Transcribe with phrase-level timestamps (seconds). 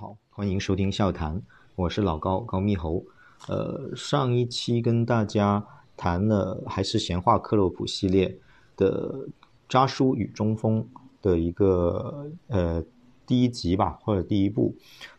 [0.00, 1.42] 好，欢迎收听笑谈，
[1.74, 3.04] 我是老高高密猴。
[3.48, 8.38] 呃，上一期跟大家谈了还是闲话克洛普系列
[8.76, 9.26] 的
[9.68, 10.86] 扎叔与中锋
[11.20, 12.80] 的一个呃
[13.26, 14.72] 第一集吧，或者第一部，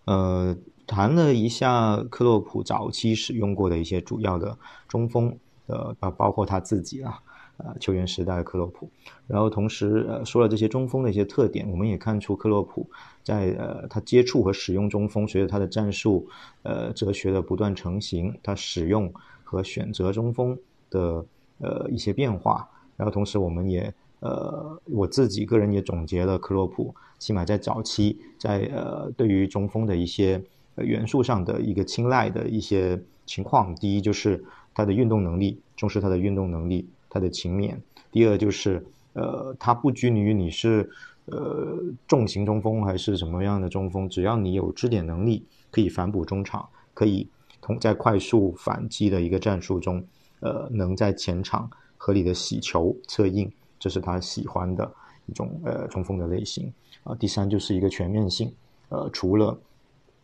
[0.05, 0.55] 呃，
[0.87, 4.57] 谈了一下克洛普早期使用过的一些主要的
[4.87, 7.21] 中锋，呃，包括他自己啊。
[7.61, 8.89] 呃，球员时代的克洛普，
[9.27, 12.89] 然后同时呃说了这些中锋的一些特点，我们也看出克洛普
[13.21, 16.25] 在呃他接触和使用中锋，随着他的战术
[16.63, 20.57] 呃哲学的不断成型，他使用和选择中锋
[20.89, 21.25] 的
[21.57, 22.65] 呃一些变化，
[22.95, 30.41] 然后同时我们也呃我自己个人也总结了克洛普，起码在早期在呃对于中锋的一些
[30.77, 34.41] 元素上的一个青睐的一些情况，第一就是
[34.73, 36.87] 他的运动能力，重视他的运动能力。
[37.09, 37.75] 他的勤勉，
[38.11, 40.89] 第二就是，呃，他不拘泥于你是
[41.25, 41.77] 呃
[42.07, 47.27] 重型中锋还是什么样的中锋，只要你有支点能力，可以反哺中场，可以
[47.61, 50.03] 同在快速反击的一个战术中，
[50.39, 54.91] 呃，能在前场合理的洗球策应，这是他喜欢的
[55.25, 56.71] 一种呃中锋的类型
[57.03, 57.15] 啊。
[57.15, 58.53] 第三就是一个全面性，
[58.89, 59.59] 呃，除了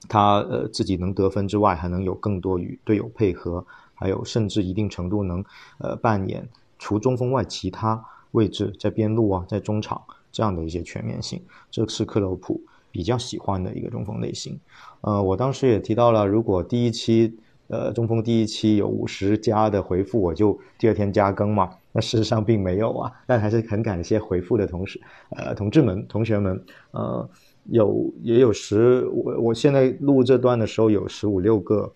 [0.08, 5.44] 他呃自己能得分之外，还能有更多与队友配合，还有甚至一定程度能
[5.80, 6.48] 呃扮演。
[6.86, 10.00] 除中锋外，其他位置在边路啊，在中场
[10.32, 12.62] 这样的一些全面性，这是克洛普
[12.92, 14.60] 比较喜欢的一个中锋类型。
[15.02, 17.36] 呃，我当时也提到了，如果第一期
[17.70, 21.72] 呃中锋第一期有五十加的回复，我就第二天加更嘛。
[21.92, 27.28] 那事实上并没有啊，但还是很感谢回复的同时，呃，同志们、同学们，呃，
[27.64, 31.92] 有也有十，我我现在录这段的时候有十五六个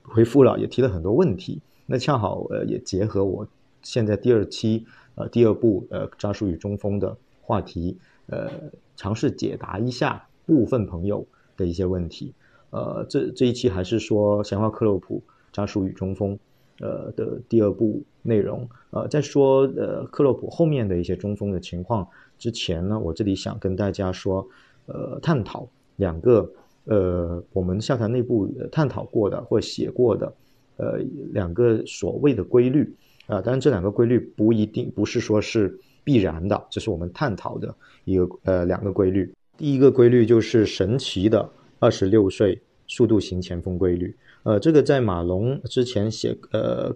[0.00, 1.60] 回复了，也提了很多问题。
[1.84, 3.46] 那恰好呃也结合我。
[3.86, 4.84] 现在第二期，
[5.14, 8.50] 呃，第二部，呃，扎叔与中锋的话题，呃，
[8.96, 11.24] 尝试解答一下部分朋友
[11.56, 12.34] 的一些问题。
[12.70, 16.36] 呃，这这一期还是说闲话克洛普扎叔与中锋，
[16.80, 18.68] 呃的第二部内容。
[18.90, 22.08] 呃，在说呃克洛普后面的一些中锋的情况
[22.38, 24.48] 之前呢，我这里想跟大家说，
[24.86, 26.50] 呃，探讨两个
[26.86, 30.34] 呃我们下台内部探讨过的或写过的，
[30.76, 30.98] 呃，
[31.32, 32.92] 两个所谓的规律。
[33.26, 39.34] 啊，当然这两个规律不一定不是说是必然的，这是我们探讨的一个呃两个规律。
[39.56, 41.48] 第一个规律就是神奇的
[41.80, 44.14] 二十六岁速度型前锋规律。
[44.44, 46.94] 呃，这个在马龙之前写呃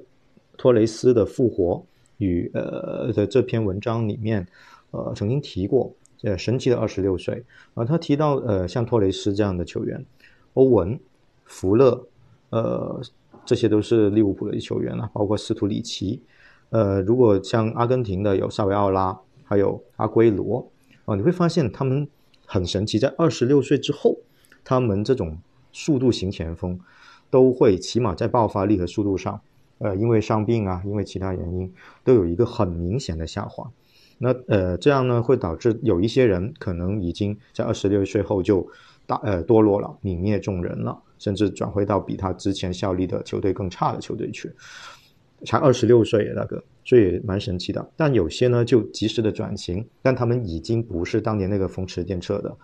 [0.56, 1.84] 托雷斯的复活
[2.18, 4.46] 与呃的这篇文章里面，
[4.92, 5.92] 呃曾经提过
[6.22, 7.42] 呃神奇的二十六岁
[7.74, 10.04] 啊，他提到呃像托雷斯这样的球员，
[10.54, 11.00] 欧文、
[11.44, 12.06] 福勒，
[12.50, 13.00] 呃。
[13.50, 16.22] 这些都是利物浦的球员了，包括斯图里奇。
[16.68, 20.70] 呃，如果像阿根廷的有萨维奥拉，还有阿圭罗，
[21.04, 22.06] 啊，你会发现他们
[22.46, 24.18] 很神奇，在二十六岁之后，
[24.62, 25.36] 他们这种
[25.72, 26.78] 速度型前锋
[27.28, 29.40] 都会起码在爆发力和速度上，
[29.78, 31.72] 呃，因为伤病啊，因为其他原因，
[32.04, 33.68] 都有一个很明显的下滑。
[34.18, 38.68] 那呃，这样呢，会导致有一些人可能已经在二十六岁后就
[39.10, 40.96] 大呃堕落了，泯灭众人了。
[41.18, 44.50] 甚至转回到比他之前效力的球队更差的球队去，
[45.44, 47.90] 才二十六岁那个，所以蛮神奇的。
[47.94, 52.56] 但有些呢就及时的转型，但他们已经不是当年那个风驰电掣的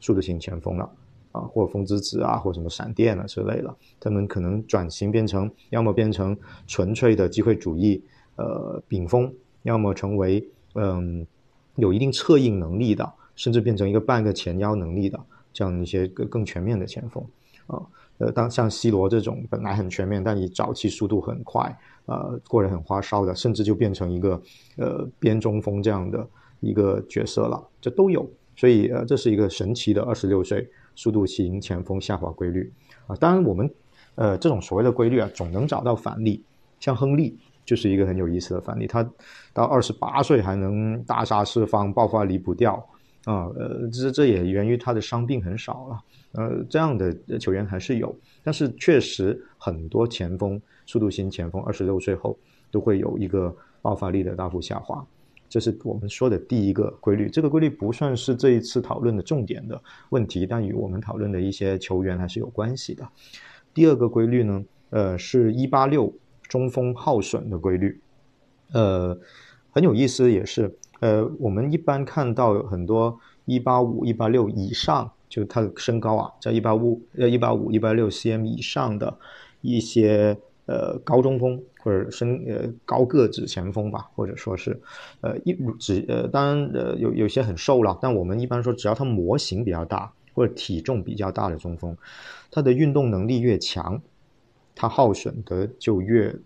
[0.00, 0.90] 速度型前锋了
[1.30, 3.72] 啊，或风之子啊，或什么闪电啊之类的。
[4.00, 8.02] 他们可能转型变成，要么变成纯粹的机会主义
[8.34, 10.44] 呃顶锋，要么成为
[10.74, 11.24] 嗯
[11.76, 15.20] 有一定策应能力的，甚至变成一个半个前腰能力的
[15.52, 17.24] 这样一些更更全面的前锋
[17.66, 17.82] 啊。
[18.18, 21.74] 呃，当像 C 罗这种本来很全面，但你早期速度很快，
[22.04, 24.42] 呃，过人很花哨的，甚至就变成一个
[24.76, 26.28] 呃边中锋这样的
[26.60, 28.28] 一个角色了，这都有。
[28.54, 32.70] 所以呃，这是一个神奇的二十六岁速度型前锋下滑规律
[33.06, 33.16] 啊。
[33.16, 33.72] 当然，我们
[34.16, 36.44] 呃这种所谓的规律啊，总能找到反例，
[36.78, 39.02] 像亨利就是一个很有意思的反例，他
[39.54, 42.86] 到二十八岁还能大杀四方，爆发离不掉。
[43.24, 52.38] 啊，呃，这这也源于他的伤病很少了，呃，这样的球员还是有，但是确实很多前锋，速度型前锋，二十六岁后
[52.70, 55.06] 都会有一个爆发力的大幅下滑，
[55.50, 57.28] 这是我们说的第一个规律。
[57.28, 59.78] 这个规律不算是这一次讨论的重点的
[60.08, 63.06] 问题，但与我们讨论的一些球员还是有关系的。
[63.74, 66.10] 第二个规律呢，呃，是一八六
[66.48, 68.00] 中锋耗损的规律，
[68.72, 69.18] 呃，
[69.70, 70.74] 很有意思，也是。
[71.00, 79.16] 呃，我们一般看到很多一八五、一八六以上，就他的身高啊，在一八五、呃一八五、一八六 cm 以上的
[79.62, 80.36] 一些
[80.66, 84.78] 呃高中锋或者身呃高个子前锋吧，或者说是
[85.22, 91.96] 呃一只呃当然呃有有些很瘦了，但我们一般说只要他模型比较大，或者体重比较大的中锋，
[92.50, 94.00] 他的运动能力越强，
[94.74, 96.36] 他耗损的就越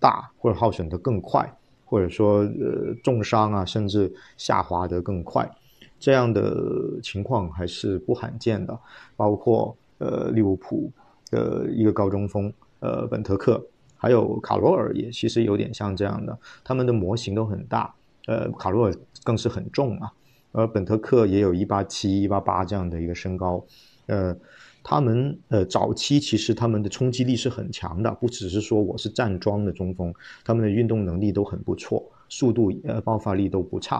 [0.00, 1.56] 大，或者耗损的更快，
[1.90, 5.50] 或者说呃重伤啊，甚至下滑得更快，
[5.98, 8.78] 这样的情况还是不罕见的。
[9.16, 10.90] 包括呃利物浦
[11.30, 13.60] 的一个高中锋呃本特克，
[13.96, 17.92] 还有卡罗尔也其实有点像这样的，他们的模型都很大，
[18.26, 18.94] 呃卡罗尔
[19.24, 20.12] 更是很重啊。
[20.52, 23.64] 而本特克也有一八七、一八八这样的一个身高，
[24.06, 24.36] 呃，
[24.82, 30.12] 他们呃早期其实他们的冲击力是很强的，不只是说我是站桩的中锋，
[30.44, 33.96] 他们的运动能力都很不错，速度呃爆发力都不差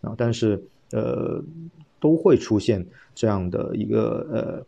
[0.00, 1.42] 啊，但是呃
[2.00, 2.84] 都会出现
[3.14, 4.64] 这样的一个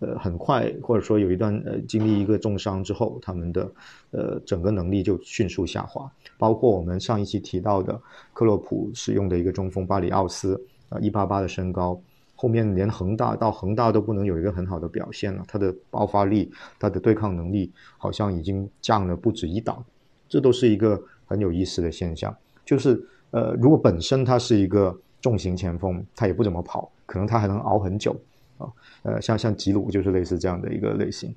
[0.00, 3.72] 呃呃很快或者说有一段呃经历一个重伤之后，他们的
[4.12, 8.00] 呃整个能力就迅速下滑，包括我们上一期提到的
[8.32, 10.60] 克洛普使用的一个中锋巴里奥斯。
[10.90, 12.00] 啊，一八八的身高，
[12.40, 15.42] 后面连恒大到恒大都不能有一个很好的表现了。
[15.48, 16.48] 他的爆发力、
[16.78, 19.84] 他的对抗能力好像已经降了不止一档，
[20.28, 22.32] 这都是一个很有意思的现象。
[22.64, 28.16] 就是呃，如果本身他是一个重型前锋，他也不怎么跑，可能他还能熬很久
[28.56, 28.70] 啊。
[29.02, 31.34] 呃，像像吉鲁就是类似这样的一个类型，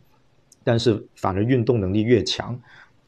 [0.64, 2.56] 但是反而运动能力越强，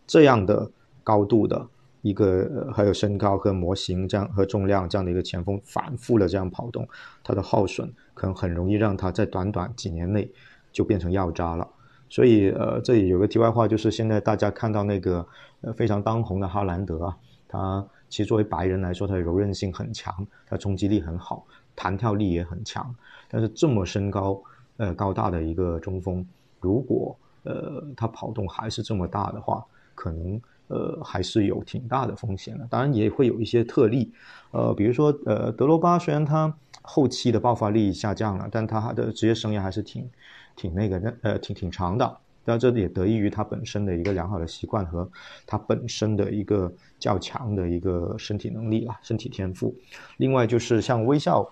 [0.08, 0.72] 这样的
[1.04, 1.68] 高度的。
[2.04, 6.86] 一个还有身高和模型这样和重量这样的一个前锋反复的这样跑动，
[7.24, 10.30] 它的耗损可能很容易让他在短短几年内
[10.74, 11.66] 就变成药渣了。
[12.10, 15.26] 所以呃，这里有个题外话，就是现在大家看到那个
[15.62, 17.18] 呃非常当红的哈兰德啊，
[17.48, 20.14] 他其实作为白人来说，他的柔韧性很强，
[20.46, 22.94] 他冲击力很好，弹跳力也很强。
[23.30, 24.44] 但是这么身高
[24.76, 26.28] 呃高大的一个中锋，
[26.60, 29.66] 如果呃他跑动还是这么大的话，
[29.96, 30.42] 可能。
[30.68, 32.68] 呃，还是有挺大的风险的。
[32.70, 34.12] 当然也会有一些特例，
[34.52, 40.10] 呃，比如说呃，德罗巴虽然他后期的爆发力下降了，但他的职业生涯还是挺
[40.56, 42.18] 挺那个的呃挺挺长的。
[42.46, 45.10] 但这也得益于他本身的一个良好的习惯和
[45.48, 46.70] 他本身的一个
[47.00, 49.74] 较强的一个身体能力啊，身体天赋。
[50.18, 51.50] 另外就是像微笑，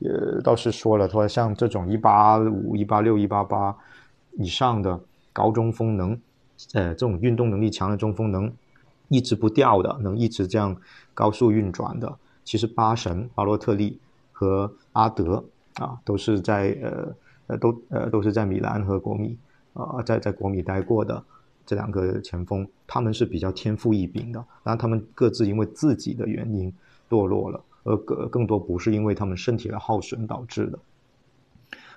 [0.00, 3.72] 呃，倒是说了，说像这种一八五、一八六、一八八
[4.32, 4.98] 以上的
[5.32, 6.20] 高中锋能，
[6.72, 8.52] 呃，这种运动能力强的中锋能。
[9.08, 10.74] 一直不掉的，能一直这样
[11.12, 13.98] 高速运转的，其实巴神巴洛特利
[14.32, 15.44] 和阿德
[15.74, 17.14] 啊，都是在呃
[17.48, 19.36] 呃都呃都是在米兰和国米
[19.74, 21.22] 啊，在在国米待过的
[21.66, 26.72] 这两个前锋，他们是比较天赋异禀的，然后他们各自因为自己的原因
[27.10, 30.78] 堕落了，而更更多不是因为他们身体的耗损导致的。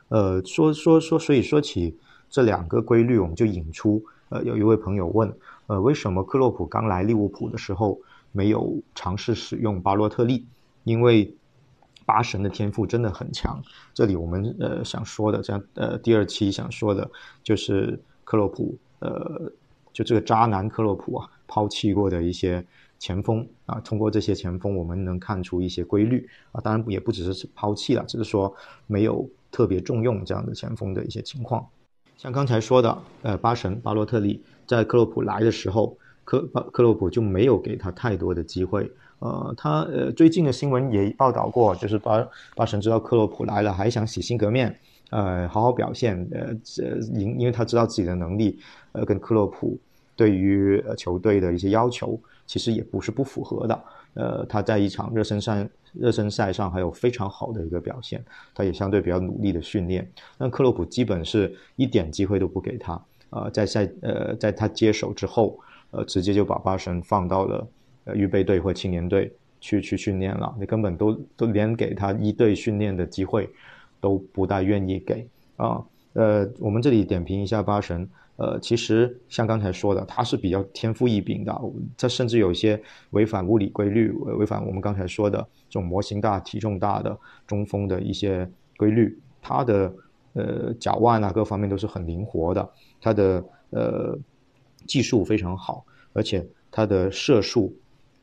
[0.09, 1.97] 呃，说说说，所以说起
[2.29, 5.31] 这两个规律，我们就引出呃，有一位朋友问。
[5.67, 7.99] 呃，为什么克洛普刚来利物浦的时候
[8.31, 10.45] 没有尝试使用巴洛特利？
[10.83, 11.33] 因为
[12.05, 13.59] 巴神的天赋真的很强。
[13.91, 17.09] 这里我们呃想说的，这样呃第二期想说的
[17.41, 19.51] 就是克洛普呃
[19.91, 22.63] 就这个渣男克洛普啊抛弃过的一些
[22.99, 28.53] 前锋啊，通过这些前锋我们能看出一些规律啊，当然也不只是抛弃了，只是说
[28.85, 31.67] 没有特别重用这样的前锋的一些情况。
[32.17, 38.89] 像刚才说的，呃，巴神巴洛特利在克洛普来的时候，克巴克洛普就没有给他太多的机会。
[39.19, 42.25] 呃，他呃最近的新闻也报道过，就是巴
[42.55, 44.77] 巴神知道克洛普来了，还想洗心革面，
[45.09, 46.27] 呃，好好表现。
[46.31, 46.53] 呃，
[47.13, 48.59] 因因为他知道自己的能力，
[48.93, 49.77] 呃，跟克洛普
[50.15, 53.83] 对于球队的一些要求，其实也不是不符合的。
[54.15, 60.09] 呃，他在一场热身赛热身赛上还有非常好的一个表现，他也相对比较努力的训练。
[60.37, 65.59] 那克洛普基本是一点机会都不给他，呃，在赛呃在他接手之后，
[65.91, 67.67] 呃，直接就把巴神放到了
[68.05, 73.49] 呃预备队或青年队去去训练了，你根本都都连给他一队训练的机会
[73.99, 75.83] 都不大愿意给啊。
[76.13, 78.09] 呃，我们这里点评一下巴神。
[78.37, 81.57] 呃，其实像刚才说的，他是比较天赋异禀的，
[81.97, 85.39] 他甚至有一些违反物理规律、违反我们刚才说的
[85.69, 89.17] 这种模型大、体重大的中锋的一些规律。
[89.41, 89.93] 他的
[90.33, 94.17] 呃脚腕啊，各方面都是很灵活的，他的呃
[94.85, 97.73] 技术非常好，而且他的射术、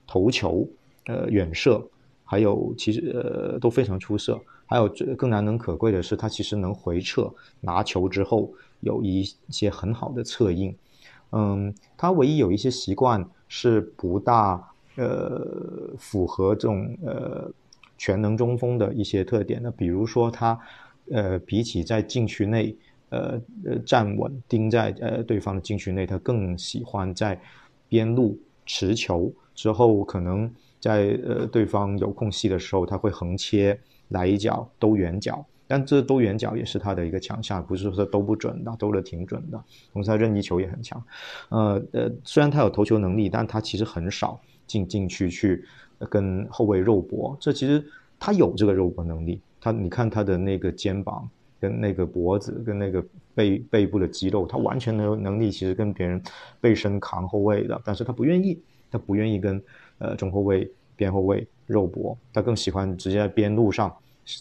[0.07, 0.69] 头球、
[1.07, 1.83] 呃远射，
[2.25, 4.39] 还有其实呃都非常出色。
[4.73, 8.53] 还有这更难能可贵的是，他其实能回撤拿球之后。
[8.85, 10.75] 有一些很好的策应，
[11.31, 14.61] 嗯，他唯一有一些习惯是不大
[14.97, 17.49] 呃符合这种呃
[17.97, 20.59] 全能中锋的一些特点的，比如说他
[21.13, 22.77] 呃比起在禁区内
[23.11, 27.41] 呃呃站稳盯在呃对方的禁区内，他更喜欢在
[27.89, 28.37] 边路
[28.67, 33.79] 持球之后，可能在呃对方有空隙的时候，他会横切
[34.13, 35.45] 来一脚兜远角。
[35.69, 39.65] 但这兜远角也是他的一个强项，不是说都不准的，都的挺准的。
[39.91, 41.03] 同时他任意球也很强，
[41.49, 45.65] 呃呃，虽然他有投球能力，但他其实很少进进去去
[46.11, 47.35] 跟后卫肉搏。
[47.41, 47.83] 这其实
[48.19, 51.27] 他有这个肉搏能力，他你看他的那个肩膀
[51.59, 53.03] 跟那个脖子跟那个
[53.35, 56.23] 背背部的肌肉，他完全能能力其实跟别人
[56.61, 59.63] 背身扛后卫的，但是他不愿意，他不愿意跟
[59.97, 60.71] 呃中后卫
[61.03, 63.93] 边后卫肉搏，他更喜欢直接在边路上。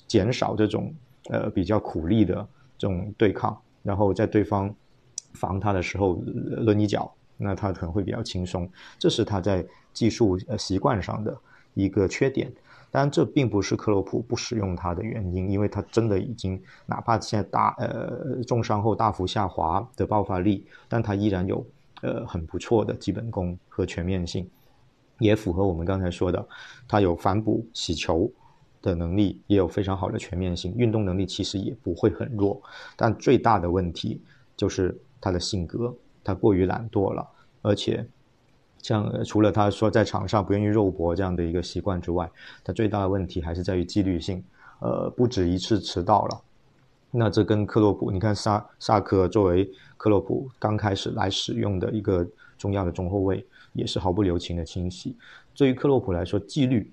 [0.08, 0.94] 减少这种
[1.32, 4.72] 呃比较苦力的这种对抗，然后在对方
[5.34, 6.22] 防他的时候
[6.68, 8.70] 抡一脚，那他可能会比较轻松。
[9.00, 11.36] 这是他在技术呃习惯上的
[11.74, 12.54] 一个缺点。
[12.92, 21.66] 当然，这并不是克洛普不使用他的原因，因为他真的已经哪怕现在大呃重伤后大幅下滑的爆发力，但他依然有
[22.04, 24.48] 呃很不错的基本功和全面性，
[25.22, 26.46] 也符合我们刚才说的，
[26.88, 28.30] 他有反哺洗球。
[28.84, 32.60] 的能力也有非常好的全面性，运动能力其实也不会很弱，
[32.96, 34.20] 但最大的问题
[34.58, 37.24] 就是他的性格，他过于懒惰了，
[37.62, 38.04] 而且
[38.82, 42.28] 像除了他说在场上不愿意肉搏这样的一个习惯之外，
[42.64, 44.44] 他最大的问题还是在于纪律性，
[44.80, 46.42] 呃，不止一次迟到了。
[47.12, 52.26] 那这跟克洛普，你看萨萨克作为克洛普刚开始来使用的一个
[52.58, 55.16] 重要的中后卫，也是毫不留情的清洗。
[55.56, 56.92] 对于克洛普来说，纪律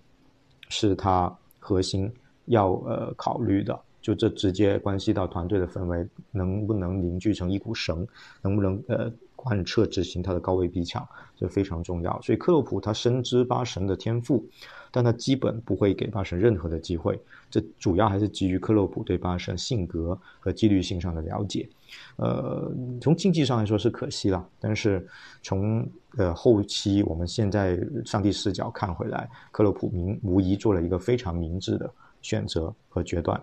[0.68, 1.36] 是他。
[1.60, 2.10] 核心
[2.46, 8.06] 要呃考虑的，就这直接关系到团队的氛围能不能凝聚成一股绳，
[8.40, 11.06] 能不能呃贯彻执行他的高位逼抢，
[11.36, 12.18] 这非常重要。
[12.22, 14.42] 所以克洛普他深知巴神的天赋，
[14.90, 17.20] 但他基本不会给巴神任何的机会。
[17.50, 21.68] 这主要还是基于克洛普对巴神性格和纪律性上的了解。
[22.16, 25.06] 呃，从竞技上来说是可惜了，但是
[25.42, 31.90] 从呃后期我们现在上帝视角看回来，克洛普明无疑做了一个非常明智的
[32.22, 33.40] 选择和决断。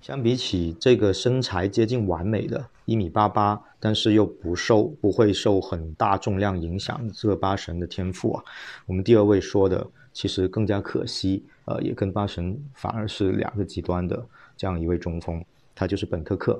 [0.00, 8.42] 相比起这个身材接近完美的一米八八，但是又不受不会受很大重量影响的这个巴神的天赋啊，
[8.86, 14.24] 我们第二位说的其实更加可惜，呃，也跟巴神反而是两个极端的
[14.56, 16.58] 这样一位中锋，他就是本特克。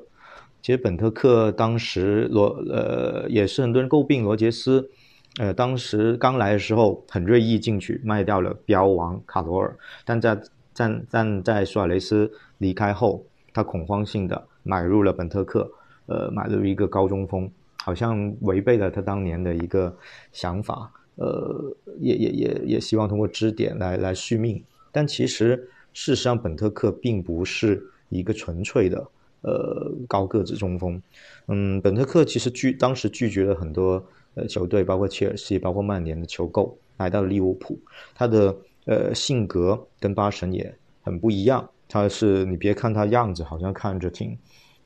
[0.63, 4.91] 其实本特克当时罗呃也是很多人诟病罗杰斯，
[5.39, 10.39] 呃当时刚来的时候很锐意进去卖掉了标王卡罗尔，但在
[10.75, 15.71] 但但在苏亚雷斯离开后，他恐慌性的买入了本特克，
[16.07, 17.51] 呃买入一个高中锋，
[17.83, 19.97] 好像违背了他当年的一个
[20.31, 24.63] 想法，呃也也也也希望通过支点来来续命，
[24.93, 25.57] 但其实
[25.93, 29.07] 事实上本特克并不是一个纯粹的。
[29.43, 31.01] 呃，高个子中锋，
[31.49, 34.05] 嗯，本特克其实拒当时拒绝了很多
[34.35, 37.79] 呃球队，包括切尔西、包括曼联的求购，来到利物浦。
[38.15, 38.55] 他的
[38.85, 41.67] 呃性格跟巴神也很不一样。
[41.89, 44.37] 他是你别看他样子，好像看着挺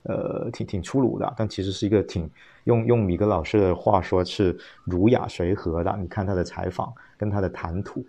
[0.05, 2.31] 呃挺挺粗鲁的，但其实是一个挺
[2.63, 5.97] 用用米格老师的话说是儒雅随和的。
[6.01, 8.07] 你看他的采访跟他的谈吐，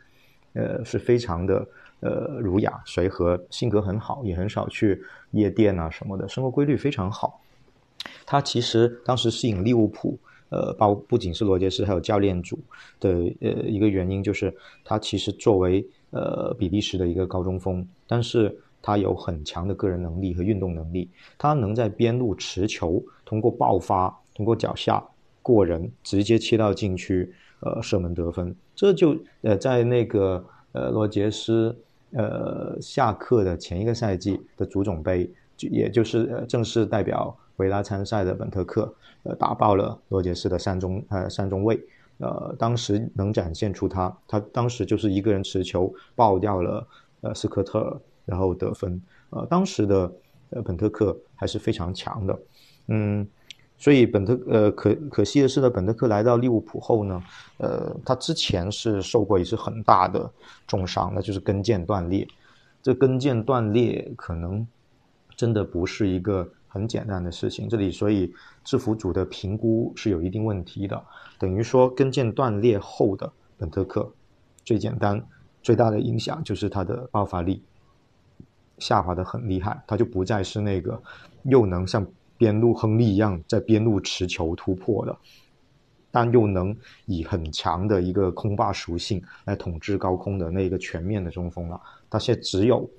[0.54, 1.68] 呃，是非常的。
[2.06, 7.42] 呃，儒雅随和，性格很好，也很少去夜店啊什么的，生活规律非常好。
[8.28, 10.16] 他其实当时吸引利物浦，
[10.50, 12.60] 呃，包不仅是罗杰斯，还有教练组
[13.00, 13.10] 的
[13.42, 21.10] 呃一个原因，就是他其实作为呃比利时的一个高中锋，但是他有很强的个人能力和运动能力，
[21.40, 25.04] 他能在边路持球，通过爆发，通过脚下
[25.42, 28.56] 过人，直接切到禁区，呃，射门得分。
[28.76, 31.76] 这就呃在那个呃罗杰斯。
[32.12, 38.94] 呃，下课的前一个赛季的足总杯，就也就是正式代表维拉参赛的本特克，
[39.24, 41.80] 呃打爆了罗杰斯的三中呃三中卫，
[42.20, 46.88] 呃当时能展现出他，他当时就是一个人持球爆掉了
[47.22, 50.12] 呃斯科特，然后得分，呃当时的
[50.52, 52.40] 呃本特克还是非常强的，
[52.88, 53.28] 嗯。
[53.78, 57.22] 所以本特呃可可惜的是呢，本特克来到利物浦后呢，
[57.58, 60.32] 呃，他之前是受过一次很大的
[60.66, 62.26] 重伤，那就是跟腱断裂。
[62.82, 64.66] 这跟腱断裂可能
[65.36, 67.68] 真的不是一个很简单的事情。
[67.68, 71.04] 这里所以制服组的评估是有一定问题的。
[71.38, 74.10] 等于说跟腱断裂后的本特克，
[74.64, 75.22] 最简单
[75.62, 77.62] 最大的影响就是他的爆发力
[78.80, 81.00] 下滑的很厉害，他就不再是那个
[81.44, 82.08] 又能像。
[82.38, 85.18] 边路亨利一样在边路持球突破的，
[86.12, 86.76] 但又能
[87.06, 91.80] 以很强的一个空霸属性来统治高空的那个全面的中锋了。
[92.10, 92.90] 他现在只有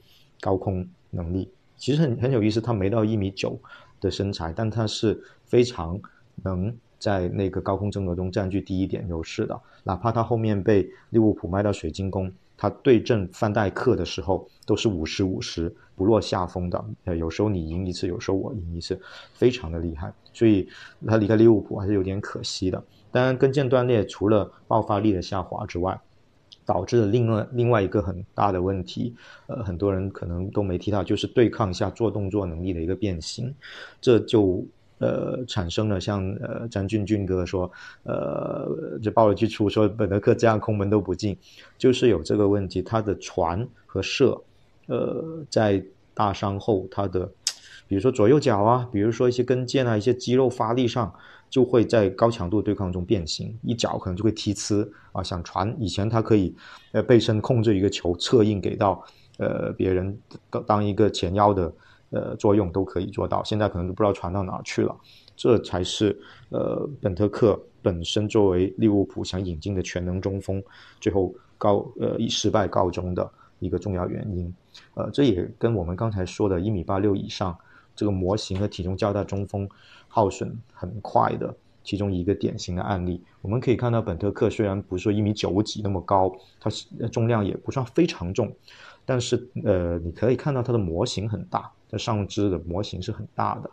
[0.41, 2.61] 高空能力，其实很很有意思。
[2.61, 3.59] 他没到一米九
[4.01, 6.01] 的身材，但他是非常
[6.43, 9.59] 能在那个高空争夺中占据第一点优势的。
[9.85, 16.85] 哪怕他后面被利物浦卖到水晶宫，他对阵范戴克的时候都是五十五十不落下风的。
[17.05, 19.01] 呃，有时候你赢一次，有时候我赢一次，
[19.35, 20.13] 非常的厉害。
[20.33, 20.69] 所以
[21.07, 22.83] 他离开利物浦还是有点可惜的。
[23.11, 25.99] 当然，跟腱断裂除了爆发力的下滑之外，
[26.67, 29.15] 导致了另外另外一个很大的问题，
[29.47, 33.55] 呃，很多人可能都没提到，就是对抗下做动作能力的一个变形，
[34.01, 34.67] 这就
[34.99, 37.71] 呃产生了像呃张俊俊哥说，
[38.05, 41.37] 呃，就爆了去出说本德克这样空门都不进，
[41.79, 44.41] 就是有这个问题，他的传和射，
[44.87, 45.83] 呃，在
[46.15, 47.31] 大伤后他的，
[47.89, 51.13] 比如说左右脚啊，比如说一些跟腱啊，一些肌肉发力上。
[51.49, 55.23] 就会在高强度对抗中变形，一脚可能就会踢呲啊！
[55.23, 56.53] 想传以前他可以
[56.91, 59.01] 呃背身控制一个球，侧应给到
[59.39, 60.19] 呃别人
[60.67, 61.73] 当一个前腰的
[62.11, 64.97] 呃作用都可以做到，现在可能都不知道传到哪去了。
[65.37, 66.19] 这才是
[66.51, 70.63] 呃本特克本身作为利物浦想引进的全能中锋，
[71.01, 74.55] 最后告呃以失败告终的一个重要原因。
[74.95, 77.57] 呃，这也跟我们刚才说的一米八六以上
[77.95, 79.69] 这个模型和体重较大中锋。
[80.09, 88.51] 耗损很快的其中一个典型的案例，我们可以看到本特克虽然不是说一米九几那么高，它是重量也不算非常重，
[89.05, 93.71] 但是呃，你可以看到它的模型很大，它上肢的模型是很大的，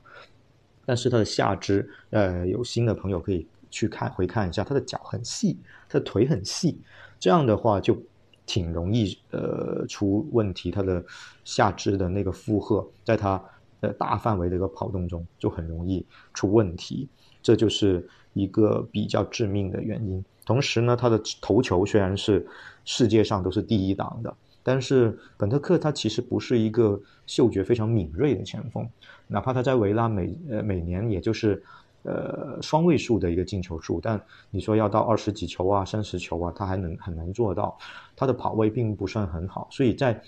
[0.86, 5.58] 但是它的下肢，呃，有新的朋友可以去看回看一下，它的脚很细，
[5.90, 6.80] 它的腿很细，
[7.20, 7.98] 这样的话就
[8.46, 11.04] 挺容易呃出问题，它的
[11.44, 13.44] 下肢的那个负荷在它。
[13.84, 17.10] 呃，大范围的一个跑动中就很容易出问题，
[17.42, 20.24] 这就是一个比较致命的原因。
[20.46, 22.48] 同时呢，他的头球虽然是
[22.86, 28.90] 世界上都是第一档的，但是本特克他其实不是一个嗅觉非常敏锐的前锋，
[29.28, 31.62] 哪怕他在维拉每呃每年也就是
[32.04, 37.78] 呃双位数的一个进球数，但你说要到二十几球啊、三十球啊，他还能很难做到。
[38.16, 40.22] 他的跑位并不算很好，所以在。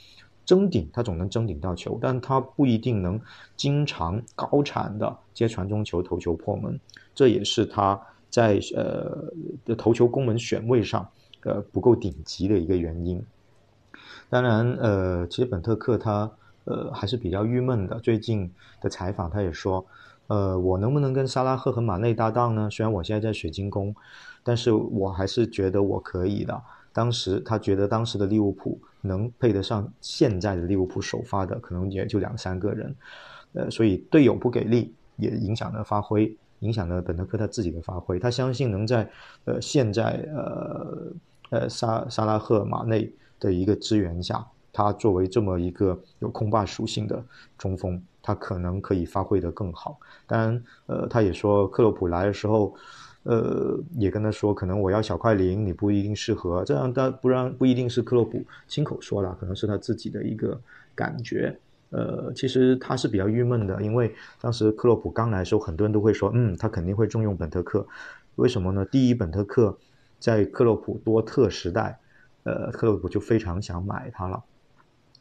[0.45, 3.19] 争顶，他总能争顶到球，但他不一定能
[3.57, 6.79] 经常高产的接传中球、头球破门，
[7.15, 7.99] 这也是他
[8.29, 9.33] 在呃
[9.65, 11.09] 的头球攻门选位上
[11.41, 13.19] 呃不够顶级的一个原因。
[14.35, 16.29] 当然，呃，其实本特克他
[16.65, 17.97] 呃还是比较郁闷的。
[18.01, 19.85] 最近的采访他也说，
[20.27, 22.69] 呃，我能不能跟萨拉赫和马内搭档呢？
[22.69, 23.95] 虽然我现在在水晶宫，
[24.43, 26.61] 但是我还是觉得我可以的。
[26.91, 32.93] 当时他觉得当时的利物浦能配得上现在的利物浦首发的，可能也就两三个人，
[33.53, 38.19] 呃，所以队友不给力也影响了发挥，影响了本特克他自己的发挥。
[38.19, 39.09] 他相信能在
[39.45, 41.13] 呃现在呃
[41.51, 47.23] 呃沙沙拉赫马内的一个支援下，他作为这么一个有控霸属性的
[47.57, 49.99] 中锋，他可能可以发挥得更好。
[50.27, 52.75] 当然，呃，他也说克洛普来的时候。
[53.27, 56.63] 呃，也跟他说，可能我要小快灵，你不一定适合。
[56.63, 60.61] 这样他不然不一定是克洛普亲口说了，可能是他自己的一个
[60.93, 61.57] 感觉。
[61.89, 67.87] 呃，其实他是比较郁闷的，因为当时克洛普刚来的时候，很多人都会说，嗯，他肯定会重用本特克。
[68.35, 68.85] 为什么呢？
[68.85, 69.75] 第一，本特克
[70.19, 71.97] 在克洛普多特时代，
[72.45, 74.43] 呃，克洛普就非常想买他了。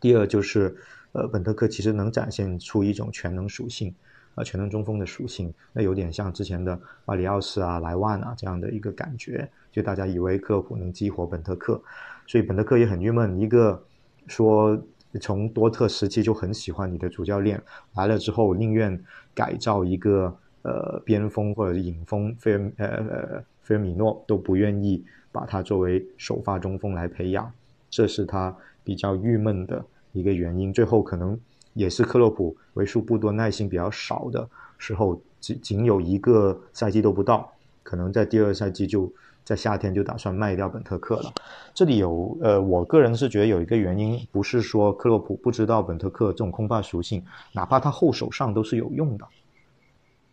[0.01, 0.75] 第二就是，
[1.13, 3.95] 呃，本特克其实能展现出一种全能属性。
[4.37, 9.49] 啊，全能中锋的属性，那有点像之前的巴里奥斯啊、莱万啊这样的一个感觉。
[9.71, 11.81] 就大家以为克洛普能激活本特克，
[12.27, 13.39] 所以本特克也很郁闷。
[13.39, 13.81] 一个
[14.27, 14.77] 说
[15.21, 17.63] 从多特时期就很喜欢你的主教练
[17.95, 19.01] 来了之后，宁愿
[19.33, 27.51] 改造一个呃边锋或者影锋菲尔呃呃菲尔米诺，都不愿意把他作为首发中锋来培养，
[27.91, 30.73] 这是他比较郁闷的一个原因。
[30.73, 31.37] 最后可能。
[31.77, 39.13] 也是克洛普为数不多耐心比较少的时候，仅仅有一个赛季都不到，可能在第二赛季就
[39.45, 41.33] 在夏天就打算卖掉本特克了。
[41.75, 49.27] 这里有呃，我个人是觉得有一个原因，不是说克洛普不知道本特克这种空霸属性，哪怕他后手上都是有用的，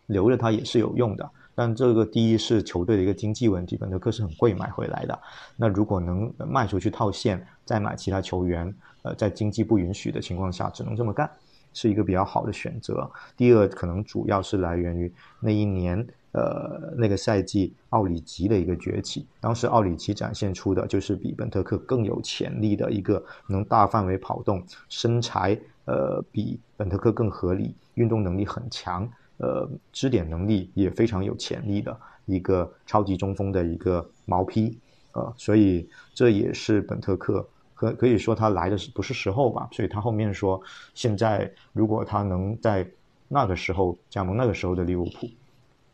[0.06, 1.28] 留着他也是有用的。
[1.54, 5.18] 但这个第一是球队的一个经济问题，本特克是很贵买回来的。
[5.56, 8.74] 那如果能卖出去套现，再买其他球员。
[9.04, 11.28] 呃，在经济不允许的情况下，只能这么干，
[11.72, 13.10] 是一个比较好的选择。
[13.36, 19.26] 第二，可能主要是来源于那一年，呃，那个赛季奥里吉的一个崛起。
[19.40, 29.10] 当时奥里吉展现出的就是比本特克更有潜力的一个能大范围跑动、身材呃比本特克更合理、运动能力很强、
[29.42, 34.78] 呃支点能力也非常有潜力的一个超级中锋的一个毛坯。
[35.12, 37.46] 呃，所以这也是本特克。
[37.74, 39.68] 可可以说他来的是不是时候吧？
[39.72, 40.62] 所以他后面说，
[40.94, 42.88] 现在如果他能在
[43.26, 45.28] 那个时候加盟那个时候的利物浦，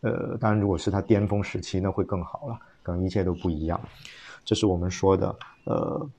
[0.02, 3.80] 呃，当然如果是他巅峰时期，那会更好了，可能一切都不一样。
[4.44, 6.10] 这是我们说的，呃，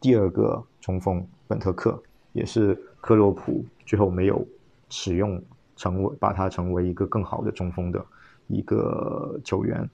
[0.00, 4.42] 第二个中锋本特克，也是克洛普最后没有
[4.88, 5.40] 使用
[5.78, 8.04] 成为把他成为一个更好的中锋的
[8.48, 9.88] 一个球员。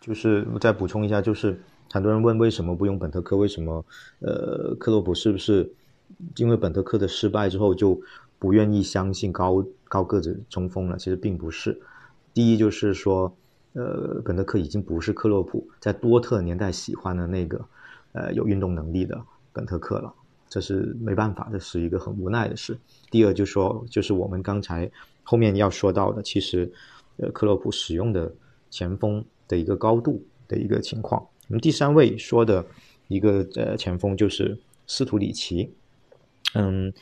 [0.00, 1.58] 就是我再补充一下，就是
[1.90, 3.36] 很多人问为什么不用本特克？
[3.36, 3.84] 为什么
[4.20, 5.68] 呃克洛普是不是
[6.36, 8.00] 因为本特克的失败之后就
[8.38, 10.96] 不愿意相信高高个子中锋了？
[10.96, 11.80] 其实并不是。
[12.32, 13.34] 第一就是说，
[13.72, 17.64] 呃，本特克已经不是克洛普在多特年代喜欢的那个，
[18.12, 19.20] 呃，有运动能力的
[19.52, 20.12] 本特克了，
[20.48, 22.78] 这是没办法，这是一个很无奈的事。
[23.10, 24.90] 第二就说，就是我们刚才
[25.22, 26.70] 后面要说到的，其实，
[27.16, 28.32] 呃，克洛普使用的
[28.70, 31.26] 前锋的一个高度的一个情况。
[31.48, 32.64] 那么第三位说的
[33.08, 35.70] 一个呃前锋就是斯图里奇，
[36.54, 36.92] 嗯。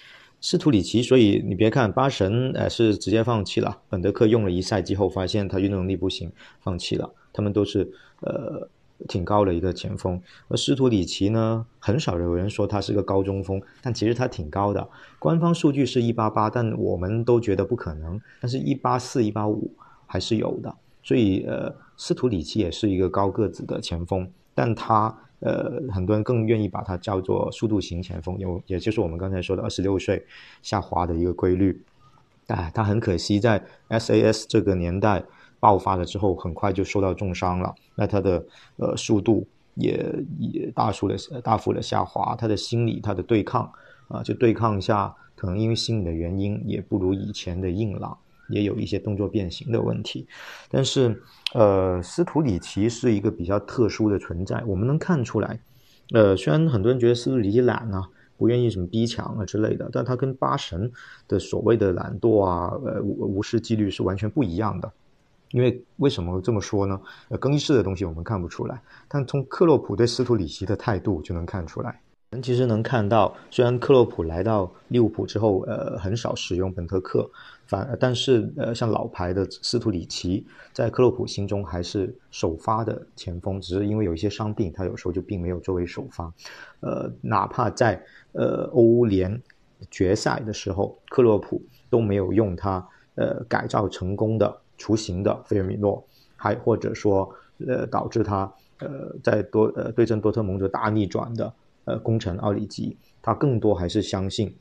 [0.47, 3.81] 斯图里奇，所以你别看巴神，呃，是直接放弃了。
[3.89, 6.31] 本德克用了一赛季后，发现他运动能力不行，
[6.61, 7.11] 放弃了。
[7.33, 8.69] 他们都是呃
[9.09, 14.89] 挺高的一个前锋，而斯图里奇呢，很少有人说他是个高中锋，但其实他挺高的。
[15.19, 18.21] 官方数据是一八八，但我们都觉得不可能。
[18.41, 19.71] 但是，一八四、一八五
[20.07, 20.75] 还是有的。
[21.03, 25.19] 所以，呃，斯图里奇也是一个高个子的前锋，但他。
[25.41, 30.25] 呃，很多人更愿意把它叫做速度型前锋，有也就是我们刚才说的二十六岁
[30.63, 31.83] 下滑的一个规律。
[32.47, 35.23] 哎，他很可惜在 SAS 这个年代
[35.65, 37.75] 爆发了之后，很快就受到重伤了。
[37.95, 38.45] 那他的
[38.77, 43.73] 呃速度也也大幅的大幅的下滑，他的心理他的对抗
[44.09, 48.15] 啊，就对抗下，可能因为心理的原因，也不如以前的硬朗。
[48.51, 50.27] 也有一些动作变形的问题，
[50.71, 51.19] 但是，
[51.55, 54.63] 呃，斯图里奇是一个比较特殊的存在。
[54.67, 55.59] 我们能看出来，
[56.13, 60.93] 呃，虽然很多人觉得斯图里奇懒啊，不愿意什么逼抢啊之类的，但他跟巴神
[61.27, 64.93] 的所谓的懒惰啊，呃，无视纪律是完全不一样的。
[65.55, 67.01] 因为为什么这么说呢？
[67.29, 72.01] 呃，更衣室的东西我们看不出来，但从克洛普对斯图里奇的态度就能看出来。
[72.31, 77.31] 人其实能看到，虽然克洛普来到利物浦之后，呃，很少使用本特克。
[77.67, 86.25] 反，但是呃，像老牌的斯图里奇，在克洛普心中还是首发的前锋，只是因为有一些伤病，他有时候就并没有作为首发。
[86.81, 89.41] 呃，哪怕在呃欧联
[89.89, 96.05] 决赛的时候，克洛普都没有用他呃改造成功的雏形的费尔米诺，
[96.37, 97.29] 还或者说
[97.67, 101.53] 呃导致他呃在多呃对阵多特蒙德大逆转的
[101.85, 104.55] 呃功臣奥里吉，他更多还是相信。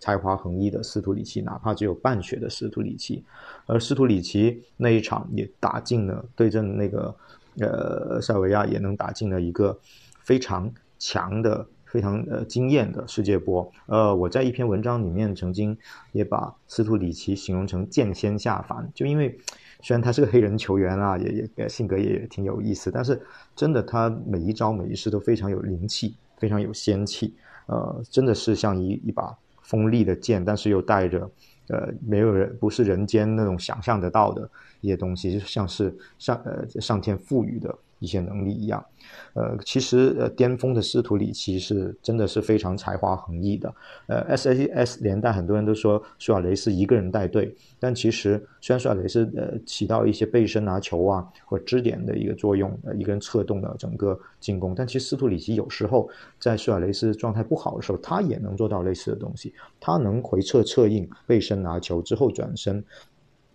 [0.00, 3.24] 才华横溢的斯图里奇，哪怕只有半血的斯图里奇，
[3.66, 7.12] 而斯图里奇那一场也打进了对阵那个
[7.58, 9.76] 呃塞维亚，也能打进了一个
[10.22, 13.70] 非常强的、非常呃惊艳的世界波。
[13.86, 15.76] 呃，我在一篇文章里面曾经
[16.12, 19.38] 也把斯图里奇形容成剑仙下凡，就因为
[19.80, 23.20] 虽然他是个黑人球员啊，也也性格也挺有意思，但是
[23.56, 27.34] 真的他每一招每一式都非常有灵气，非常有仙气，
[27.66, 29.36] 呃，真的是像一一把。
[29.60, 31.30] 锋利的剑，但是又带着，
[31.68, 37.76] 呃，没有人不是人间那种想象得到的一些东西，就像是上呃上天赋予的。
[37.98, 38.84] 一些能力一样，
[39.34, 43.74] 呃，其实呃，巅峰的斯图里奇是真的是非常才华横溢的。
[44.06, 56.08] 呃，SAS 年代很多人都说苏亚雷斯一个人带队，但其实虽然苏亚雷斯呃起到一些背身拿球啊或支点的一个作用，呃，一个人策动了整个进攻，但其实斯图里奇有时候
[56.38, 62.84] 在苏亚雷斯状态不好的时候，他也能做到类似的东西，他能回撤策应、背身拿球之后转身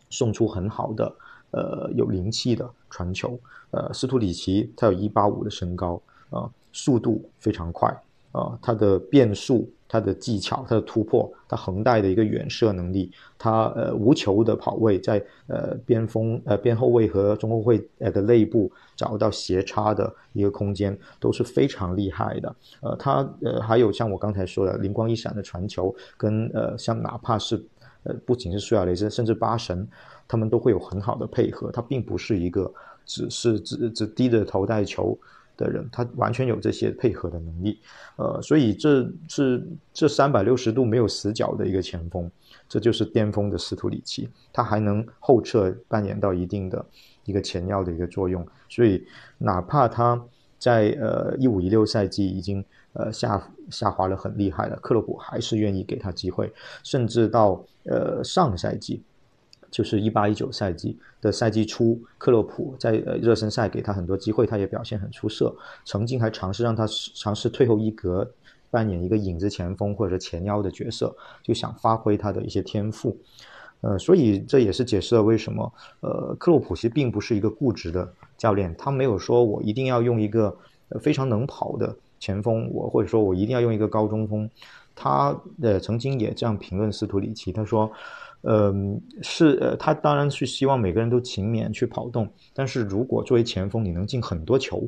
[0.09, 1.15] 送出很好的。
[1.53, 3.39] 呃，有灵气的传球。
[3.71, 7.89] 呃，斯图里奇他有一八五的身高啊，速度非常快
[8.31, 22.55] 啊，他的变速、他的技巧、他的突破、他横带的一个远射能力，他呃无球的跑位，在呃边锋、呃边后卫和中后卫呃的内部找到斜插的一个空间，都是非常厉害的。
[22.81, 27.55] 呃，他呃还有像我刚才说的灵光一闪的传球，跟呃像哪怕是
[28.03, 29.87] 呃不仅是苏亚雷斯，甚至巴神。
[30.33, 32.73] 他们都会有很好的配合，他并不是一个
[33.05, 35.15] 只是只只低着头带球
[35.55, 37.79] 的人，他完全有这些配合的能力。
[38.15, 42.27] 呃，所以这是这三百六十度没有死角的一个前锋，
[42.67, 46.83] 这就是巅峰的斯图里奇，他还能后撤扮演到一定的
[47.25, 48.43] 一个前腰的一个作用。
[48.67, 49.05] 所以
[49.37, 50.19] 哪怕他
[50.57, 59.03] 在呃一五一六赛季已经呃下下滑了很厉害了，克洛普还是愿意给他机会，甚至到呃上个赛季。
[59.73, 65.51] 就是一八一九赛季的赛季初，克洛普在呃热身赛给他很多机会，他也表现很出色。
[65.83, 68.31] 曾经还尝试让他尝试退后一格，
[68.69, 73.17] 扮演一个影子前锋或者前腰的角色，就想发挥他的一些天赋。
[73.81, 78.07] 呃，所以这也是解释了为什么呃克洛普其实并不是一个固执的
[78.37, 80.55] 教练，他没有说我一定要用一个
[81.01, 81.95] 非常能跑的。
[82.19, 84.49] 前锋，我或者说我一定要用一个高中锋。
[84.95, 87.91] 他呃曾经也这样评论斯图里奇，他说，
[88.45, 94.85] 嗯，是呃，他当然是希望每个人都勤勉去跑动，但是如果作为前锋，你能进很多球，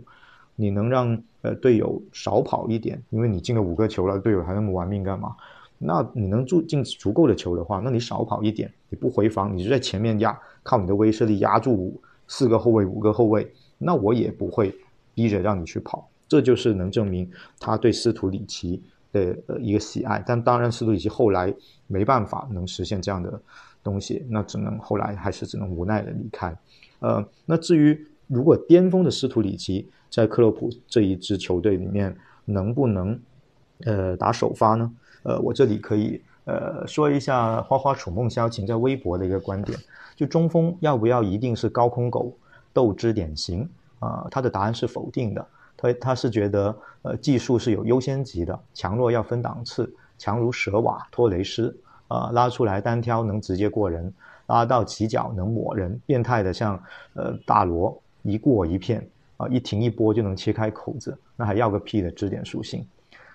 [0.56, 5.36] 你能让呃队友少跑一点，因为你进了五个球了，队友还那么玩命干嘛？
[5.78, 14.74] 那你能住进足够的球的话，那你少跑一点，你不回防，你就在前面压，靠你的威慑力压住四个后卫、五个后卫，那我也不会
[15.14, 16.10] 逼着让你去跑。
[16.28, 18.82] 这就是能证明他对斯图里奇
[19.16, 20.22] 的一个喜爱。
[20.28, 21.54] 但当然，斯图里奇后来
[21.88, 23.42] 没办法能实现这样的
[23.84, 26.56] 东西，那只能后来还是只能无奈的离开。
[27.00, 33.20] 呃，那至于如果巅峰的斯图里奇在克洛普这一支球队里面能不能
[33.86, 34.92] 呃打首发呢？
[35.24, 39.78] 呃，我这里可以呃说一下花花楚梦萧晴在微博的一个观点，
[40.16, 42.38] 就中锋要不要一定是高空狗
[42.74, 44.28] 斗之典型啊？
[44.32, 45.46] 他的答案是否定的，
[45.94, 51.76] 他他是觉得呃技术是有优先级的，强弱要分档次，强如舍瓦托雷斯
[52.08, 54.14] 啊，拉出来单挑能直接过人，
[54.48, 56.82] 拉到起脚能抹人，变态的像
[57.14, 62.86] 呃大罗一过一片啊，一停一波就能切开口子，那还要个屁的支点属性。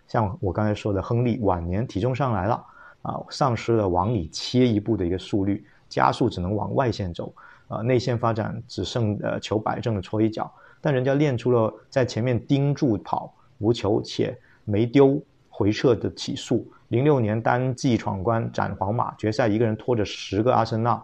[0.06, 2.64] 像我刚才说的，亨利晚年体重上来了
[3.02, 7.32] 啊，丧失了往里切一步的一个速率，加速只能往外线走
[7.68, 16.66] 啊，内线发展只剩呃球摆正的搓一脚，但人家练出了在前面盯住跑无球且没丢回撤的起速。
[16.88, 21.00] 零六年单季闯关斩皇马决赛，一个人拖着十个阿森纳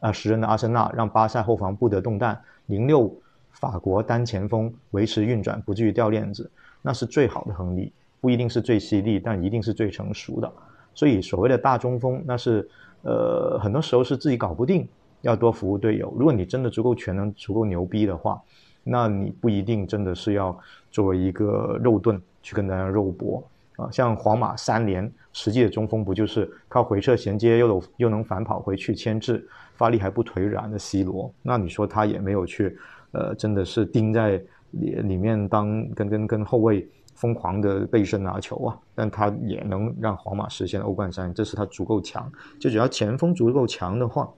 [0.00, 2.40] 啊十人的阿森纳，让巴萨后防不得动弹。
[2.66, 3.14] 零六
[3.50, 6.50] 法国单前锋维持运转不至于掉链子，
[6.82, 7.92] 那是最好的亨利。
[8.20, 10.52] 不一定是最犀利，但一定是最成熟的。
[10.92, 12.68] 所以所谓的大中锋，那是
[13.02, 14.88] 呃很多时候是自己搞不定，
[15.20, 16.12] 要多服务队友。
[16.18, 18.42] 如果你真的足够全能、足够牛逼的话，
[18.82, 20.58] 那你不一定真的是要
[20.90, 23.42] 作为一个肉盾去跟大家肉搏
[23.76, 23.90] 啊。
[23.90, 31.32] 像皇马三连实际的中锋，不就是靠回撤衔接又有又能反跑回去牵制，发力还不腿软的 C 罗？
[31.42, 32.78] 那你说他也没有去
[33.12, 36.88] 呃，真的是盯在里里面当跟跟跟后卫。
[37.14, 42.30] 疯狂的背身拿球啊，但他也能让皇马实现欧冠三，这是他足够强。
[42.60, 44.30] 就只要前锋足够强的话，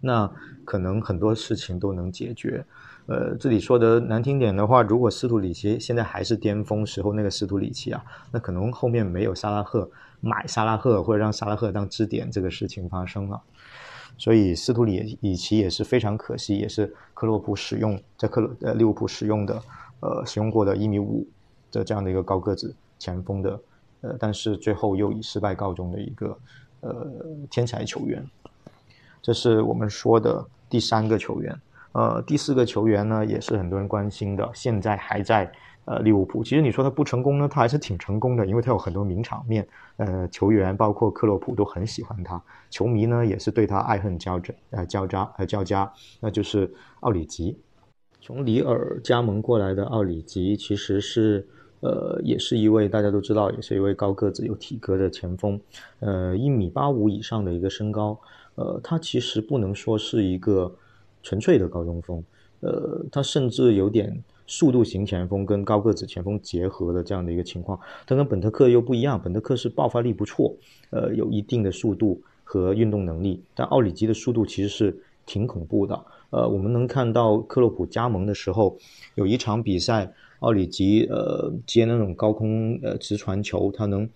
[0.00, 0.26] 那
[0.64, 2.64] 可能很多事情都能解决。
[3.12, 9.90] 呃，这里说的难听点的话，如果斯图里奇现在还是巅峰时候那个斯图里奇啊，那可能后面没有萨拉赫
[10.22, 13.38] 买萨拉赫或者让萨拉赫当支点这个事情发生了。
[14.16, 19.62] 所以斯图里里奇也是非常可惜，也是克洛普使用在克洛呃利物浦使用的
[20.00, 21.26] 呃使用过的一米五。
[21.70, 23.60] 的这样的一个高个子前锋的，
[24.02, 26.38] 呃，但是最后又以失败告终的一个
[26.80, 27.10] 呃
[27.50, 28.22] 天才球员，
[29.22, 31.58] 这是我们说的第三个球员。
[31.92, 35.50] 呃，第四个球员呢，也是很多人关心的，现在还在
[35.84, 36.42] 呃利物浦。
[36.42, 39.66] 其实你说他不成功呢，他还是挺成功的，因为他有很多名场面。
[39.96, 47.58] 呃，球员包括克洛普都很喜欢他，球迷呢也是对他爱恨交织呃交加呃交加，那就是奥里吉。
[48.20, 51.46] 从里尔加盟过来的奥里吉，其实是。
[51.84, 55.60] 呃，也是一位大家都知道，也是一位高个子、有体格的前锋，
[55.98, 58.16] 呃，一米八五以上的一个身高，
[58.54, 60.72] 呃，他其实不能说是一个
[61.22, 62.22] 纯粹的高中锋，
[62.60, 67.78] 呃，他甚至有点速度型前锋跟高个子前锋结合的这样的一个情况。
[68.06, 70.54] 他跟本特克又不一样，本特克是爆发力不错，
[70.90, 76.04] 呃，有一定的速度和运动能力，但奥里吉的速度其实是挺恐怖的。
[76.30, 78.76] 呃，我们能看到克洛普加盟的时候，
[79.14, 80.12] 有一场比赛。
[80.42, 84.10] 奥里吉呃接那种高空呃直传球，他能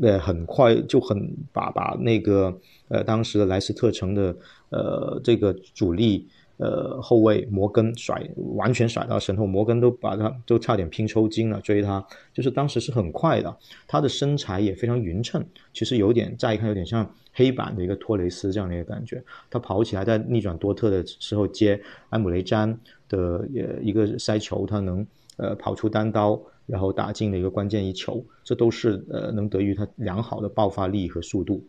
[0.00, 2.56] 呃很快就很把把那个
[2.88, 4.36] 呃当时的莱斯特城的
[4.70, 8.22] 呃这个主力呃后卫摩根甩
[8.54, 13.56] 完全甩到身后，摩根都把他都差点拼抽筋了追他，就是当时是很快的，
[13.88, 25.06] 他的身材也非常匀称，其实有点乍一看有点像黑板的一个托雷斯这样的一个感觉，他跑起来在逆转多特的时候接埃姆雷詹的呃一个塞球，他能。
[25.38, 26.38] 呃，跑出单刀，
[26.72, 31.62] 然后打进了一个关键一球，这都是呃能得益于他良好的爆发力和速度。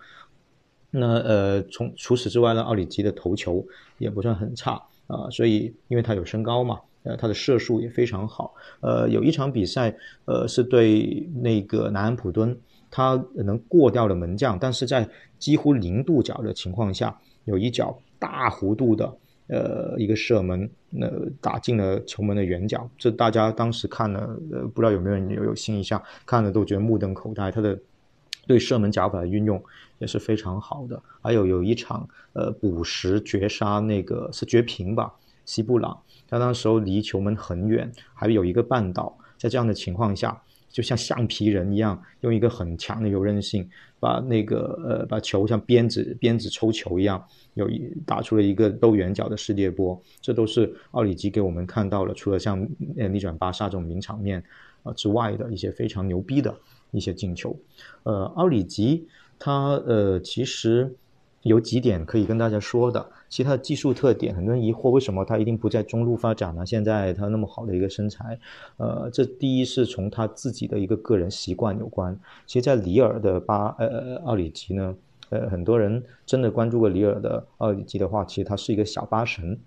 [0.89, 8.53] 那呃，从除此之外呢，奥里吉的头球也不算很差啊，所以因为他有身高嘛，呃，他的射术也非常好。
[8.79, 12.57] 呃，有一场比赛，呃，是对那个南安普敦，
[12.89, 19.13] 他能过掉了门将，但是在几乎零度角的情况下，有一脚大弧度的。
[19.47, 21.07] 呃，一个射门，那
[21.41, 27.51] 打进了球门的圆角，这大家当时看了，呃，不知道有没有人有有印象，看了都觉得目瞪口呆。
[27.51, 27.77] 他的
[28.47, 29.61] 对射门脚法的运用
[29.99, 31.01] 也是非常好的。
[31.21, 35.13] 还有有一场，呃，补时绝杀，那个是绝平吧，
[35.45, 39.17] 西布朗，他那时候离球门很远，还有一个绊倒。
[39.37, 40.41] 在这样的情况下，
[40.73, 43.65] 就像橡皮人一样，用一个很强的柔韧性，
[43.99, 49.97] 把那个呃把球像鞭子鞭子抽球一样，有一打出了一个兜圆角的世界波。
[50.19, 54.43] 这都是奥里吉给我们看到了，除了像呃逆转巴萨这种名场面
[54.83, 56.53] 啊之外的一些非常牛逼的
[56.91, 57.57] 一些进球。
[58.03, 59.07] 呃，奥里吉
[59.37, 60.93] 他呃其实。
[61.43, 66.63] 有几点可以跟大家说的，其他的技术特点，很多人疑惑为什么他一定不在中路发展呢？
[66.63, 68.39] 现在他那么好的一个身材，
[68.77, 72.15] 呃，这第一是从他自己的一个个人习惯有关。
[72.45, 74.95] 其实，在里尔的巴呃奥里吉呢，
[75.31, 79.57] 呃，很多人真的关注过里尔的奥里吉的话，其实他是一个小巴神，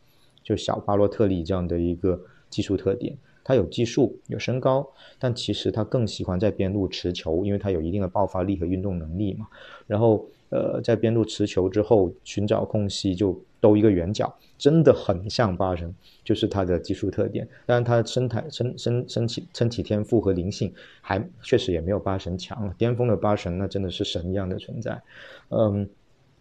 [0.45, 3.19] 就小巴洛特利这样的一个技术特点。
[3.43, 9.49] 他有技术，有身高，但其实他更喜欢在边路持球，因为他有一定的爆发力和运动能力嘛。
[9.89, 10.25] 然后。
[10.51, 17.47] 呃，在边路持球之后，寻找空隙就兜一个圆角，真的很像巴神，就是他的技术特点。
[17.67, 22.73] 当然，他身材、身身身体、身体天赋和灵性，还确实也没有巴神强。
[22.79, 25.03] 巅峰的巴神那真的是神一样的存在。
[25.51, 25.89] 嗯，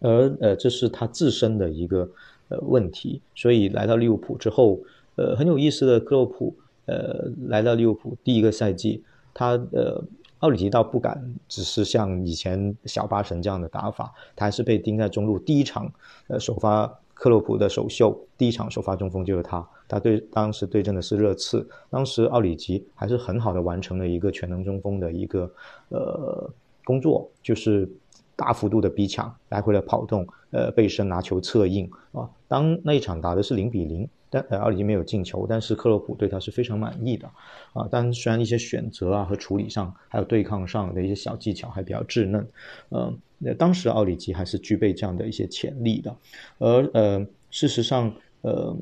[0.00, 2.08] 而呃，这是他自身的一个
[2.48, 3.20] 呃问题。
[3.34, 4.78] 所以来到利物浦之后，
[5.16, 9.02] 呃，很有意思的，克洛普呃来到利物浦第一个赛季，
[9.34, 10.04] 他呃。
[10.40, 15.38] 奥里吉倒不敢，只是像以前小巴神这样的打法，他还是被盯在中路。
[15.38, 15.90] 第一场，
[16.28, 19.66] 呃，首发克洛普的首秀，第一场首发中锋就是他。
[19.88, 25.50] 他对当时对阵的是热刺，当时奥里吉还是很好的完成了一个全能中锋的一个
[25.88, 26.50] 呃
[26.84, 27.88] 工作，就是
[28.34, 32.28] 大幅度的逼抢，来回的跑动，呃，背身拿球策应啊。
[32.46, 34.06] 当那一场打的是零比零。
[34.28, 37.30] 但呃，奥里吉没有进球，但是克洛普对他是非常满意的，
[37.72, 42.46] 啊，但虽然一些选择啊和处理上，还有对抗上的一些小技巧还比较稚嫩，
[42.90, 46.16] 嗯，那当时奥里吉还是具备这样的一些潜力的，
[46.58, 48.12] 而呃，事实上，
[48.42, 48.76] 呃，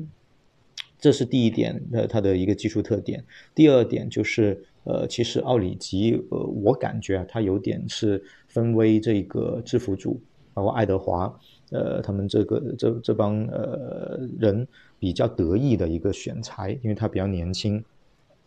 [0.99, 3.23] 这是第一点，呃，他的一个技术特点。
[3.55, 10.19] 第二点就是，呃，其实奥里吉，呃，我感觉啊，他有点是分威这个制服组，
[10.55, 11.39] 包括爱德华。
[11.71, 14.67] 呃，他们这个这这帮呃人
[15.05, 17.85] 比较得意的一个选材，因为他比较年轻。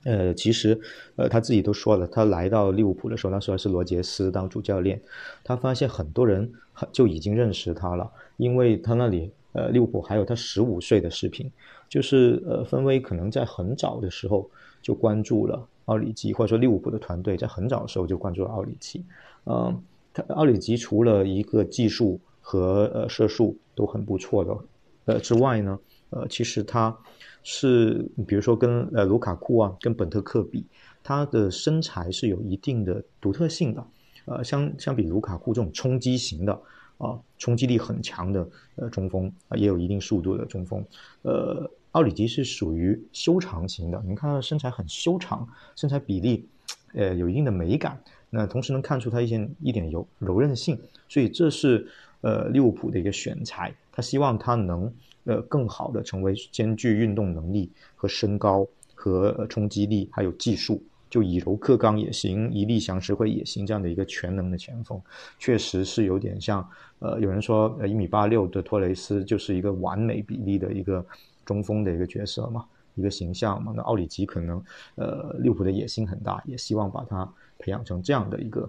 [0.06, 0.80] 呃，其实
[1.16, 5.00] 呃他自己都说了，他来到利物浦的时候，那时候是罗杰斯当主教练，
[5.44, 6.52] 他发现很多人
[6.92, 11.48] 就已经认识他了，因为他那里呃利物浦还有他十五岁的视频，
[11.88, 14.50] 就是呃芬威可能在很早的时候
[14.82, 19.06] 就关注了奥里吉，或者说利物浦的团队在很早的时候就关注了奥里吉。
[19.46, 19.80] 嗯，
[20.12, 22.20] 他奥里吉除了一个技术。
[22.50, 24.58] 和呃射术都很不错的，
[25.04, 25.78] 呃之外呢，
[26.10, 26.98] 呃其实他
[27.44, 30.66] 是比如说跟呃卢卡库啊，跟本特克比，
[31.04, 33.86] 他的身材是有一定的独特性的，
[34.26, 36.54] 呃相相比卢卡库这种冲击型的
[36.98, 40.84] 啊，冲击力很强的呃中锋，也有一定速度的中锋，
[41.24, 46.46] 呃奥里吉是属于修长型的，你看他身材很修长，身材比例
[46.94, 51.88] 呃有一定的美感，那同时能看出他一些一点柔柔韧性，所以这是。
[52.22, 54.92] 呃，利物浦的一个选材，他希望他能
[55.28, 65.00] 呃更好的成为兼具运动能力和身高和冲击力，还有技术，就以柔克刚也行，以力降石灰也行这样的一个全能的前锋，
[65.38, 66.68] 确实是有点像
[67.00, 71.06] 呃有人说呃一米八六的托雷斯就是一个完美比例的一个
[71.46, 73.72] 中锋的一个角色嘛，一个形象嘛。
[73.76, 74.64] 那奥里吉可能
[74.96, 78.68] 呃利物浦的野心很大，也希望把他培养成这样的一个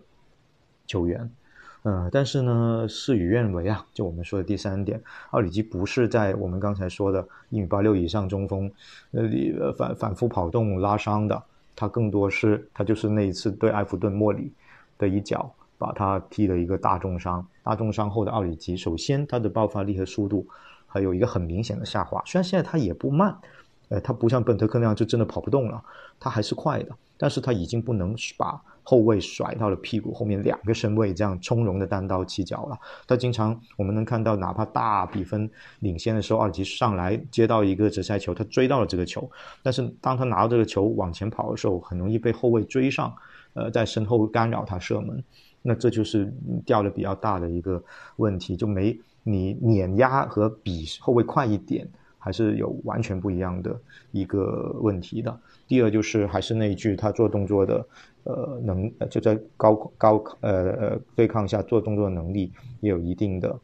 [0.86, 1.30] 球员。
[1.82, 3.86] 呃，但是呢，事与愿违啊。
[3.94, 8.70] 就我们说的第三点，奥里吉不是在我们刚才说的一米八六以上中锋，
[9.12, 11.40] 呃，反反复跑动拉伤的，
[11.76, 14.52] 他更多是他就是那一次对埃弗顿莫里
[14.98, 17.46] 的一脚，把他踢了一个大重伤。
[17.62, 20.46] 大重伤后的奥里吉，首先他的爆发力和速度
[20.86, 22.20] 还有一个很明显的下滑。
[22.26, 23.34] 虽然现在他也不慢，
[23.88, 25.82] 呃，他不像本特克那样就真的跑不动了，
[26.18, 28.60] 他还是快的，但是他已经不能把。
[28.88, 32.78] 后卫甩到了屁股后面，两个身位这样从容的单刀起脚了。
[33.06, 39.30] 他经常我们能看到，哪怕大比分领先的时候，二级上来接到一个直塞球，他追到了这个球。
[39.62, 43.14] 但是当他拿到这个球往前跑的时候，很容易被后卫追上，
[43.52, 45.22] 呃，在身后干扰他射门。
[45.60, 46.32] 那这就是
[46.64, 47.82] 掉的比较大的一个
[48.16, 51.86] 问题，就没你碾压和比后卫快一点，
[52.16, 53.78] 还是有完全不一样的
[54.12, 55.38] 一个问题的。
[55.66, 57.86] 第二就是还是那一句，他做动作的。
[58.28, 63.58] 呃，能就在高高呃呃对抗下做动作的能力也有一定的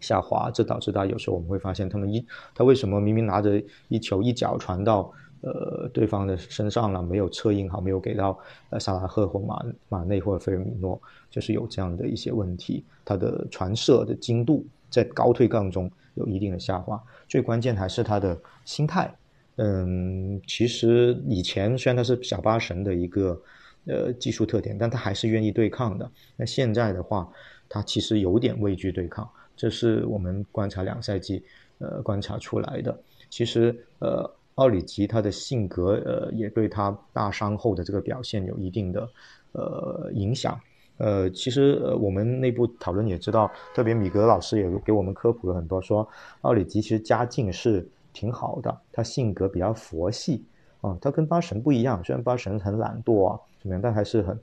[0.00, 2.22] 下滑，这导致他有时候我们会发现，他们一
[2.54, 8.38] 他为什么明明拿着一球一脚传到呃对方的身上了，没有策应好，没有给到
[8.68, 19.10] 呃萨拉赫或马马内或者菲尔米诺，就是有这样的一些问题，他的传射的精度在高推杠中有一定的下滑，最关键还是他的心态。
[19.56, 23.40] 嗯，其实以前虽然他是小巴神的一个
[23.86, 26.10] 呃技术特点，但他还是愿意对抗的。
[26.36, 27.28] 那现在的话，
[27.68, 31.42] 他其实有点畏惧对抗，这是我们观察两赛季
[31.78, 32.98] 呃观察出来的。
[33.30, 39.08] 其实呃，奥里吉他的性格呃也对他大伤后的这个表现有一定的
[39.52, 40.60] 呃影响。
[40.98, 46.08] 呃，其实呃我们内部讨论也知道，特别米格老师也给我们科普了很多，说
[46.42, 47.88] 奥里吉其实家境是。
[48.16, 50.42] 挺好的，他性格比较佛系
[50.80, 53.38] 啊，他跟八神不一样，虽然八神很懒惰啊
[53.82, 54.38] 但还是很，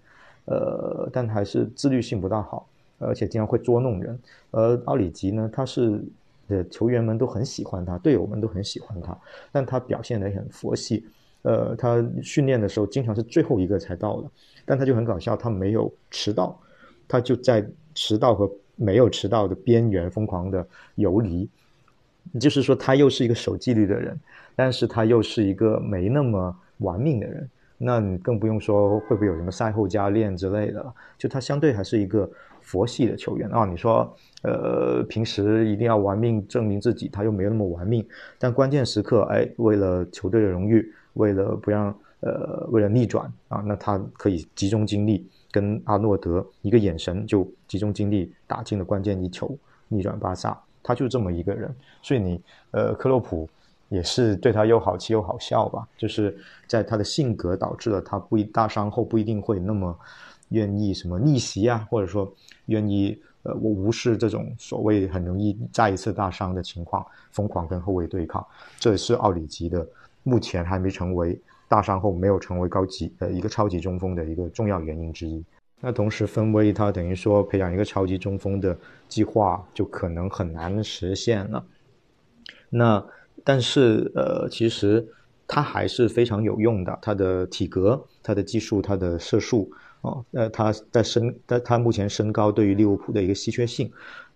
[0.45, 2.67] 呃，但还是自律性不大好，
[2.99, 4.19] 而且经常会捉弄人。
[4.51, 6.03] 而奥里吉呢，他是
[6.47, 9.17] 呃球员们都很喜欢他，队友们都很喜欢他，
[9.51, 11.05] 但他表现的很佛系。
[11.43, 14.30] 呃，他训练的时候经常是最后一个才到的，
[14.65, 16.57] 但他就很搞笑，他没有迟到，
[17.07, 20.65] 他就在迟到和没有迟到的边缘疯狂的
[20.95, 21.49] 游离。
[22.39, 24.17] 就是说，他又是一个守纪律的人，
[24.55, 27.49] 但是他又是一个没那么玩命的人。
[27.78, 30.93] 那你更不用说会不会有什么赛后加练之类的。
[31.17, 32.30] 就他相对还是一个
[32.61, 33.65] 佛系的球员啊。
[33.65, 38.05] 你说，呃，平时一定要玩命证明自己，他又没有那么玩命。
[38.38, 49.57] 但关键时刻，哎，为了球队的荣誉，为了不让呃，为了逆转啊，那他可以集中精力，跟阿诺德一个眼神就集中精力打进了关键一球，
[49.88, 50.57] 逆转巴萨。
[50.86, 53.49] 他就这么一个人，所以你呃，克洛普
[53.94, 55.88] 也是对他又好气又好笑吧？
[55.96, 56.36] 就是
[56.66, 59.96] 在他的性格导致了他不一大伤后不一定会那么
[60.50, 62.34] 愿意什么逆袭啊，或者说
[62.66, 68.44] 愿意呃我无视这种所谓很容易再一次大伤的情况，疯狂跟后卫对抗。
[68.80, 69.88] 这也是奥里吉的
[70.24, 75.46] 目前还没成为大伤后没有成为高级呃一个超级中锋的一个重要原因之一。
[75.80, 78.76] 那同时，分威他等于说培养一个超级中锋的
[79.08, 81.64] 计划就可能很难实现了。
[82.70, 83.06] 那
[83.43, 85.05] 但是呃，其实
[85.47, 86.97] 他还是非常有用的。
[87.01, 89.71] 他的体格、他的技术、他的射术
[90.01, 93.91] 哦，呃，他在身，但他目前身高对于利物浦的一个稀缺性，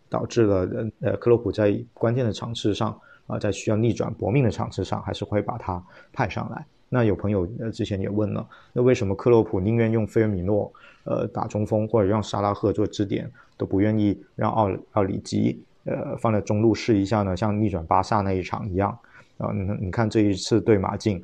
[0.09, 0.69] 导致了
[1.01, 5.83] 呃克洛普在关键的场次上啊，在需要逆转搏命的场次上，还是会把他
[6.13, 6.65] 派上来。
[6.89, 10.71] 那有朋友呃之前也问了，那为什么克洛普宁愿用菲尔米诺
[11.03, 17.35] 呃打中锋，或者让沙拉赫做支点，都不愿意让奥奥里吉呃放在中路试一下呢？
[17.35, 18.95] 像逆转巴萨那一场一样
[19.37, 21.19] 啊，你你看这一次对马竞，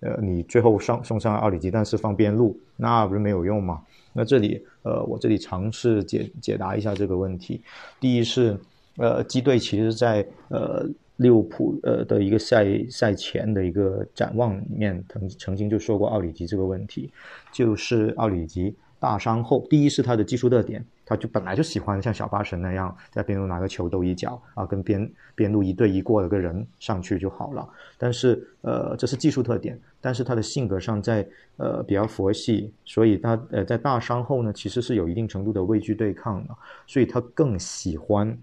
[0.00, 3.82] 呃，你最后上送上奥里吉，但是放边路，那不是没有用吗？
[4.12, 7.62] 那这里呃，我这里尝试解解答一下这个问题。
[7.98, 8.58] 第一是
[8.96, 10.86] 呃，基队其实在呃。
[11.18, 17.12] 利物浦呃的一个赛赛前的一个展望里面，曾曾经就说过奥里吉这个问题，
[17.50, 27.66] 就是奥里吉大伤后，第一是他的技术特点，他就本来就喜欢像小八神那样在边路拿个球兜一脚啊，跟边边路一对一过了个人上去就好了。
[27.96, 36.54] 但是呃这是技术特点，但是他的性格上在呃比较佛系，所以他呃在大伤后呢，其实是有一定程度的畏惧对抗的，
[36.86, 38.38] 所以他更喜欢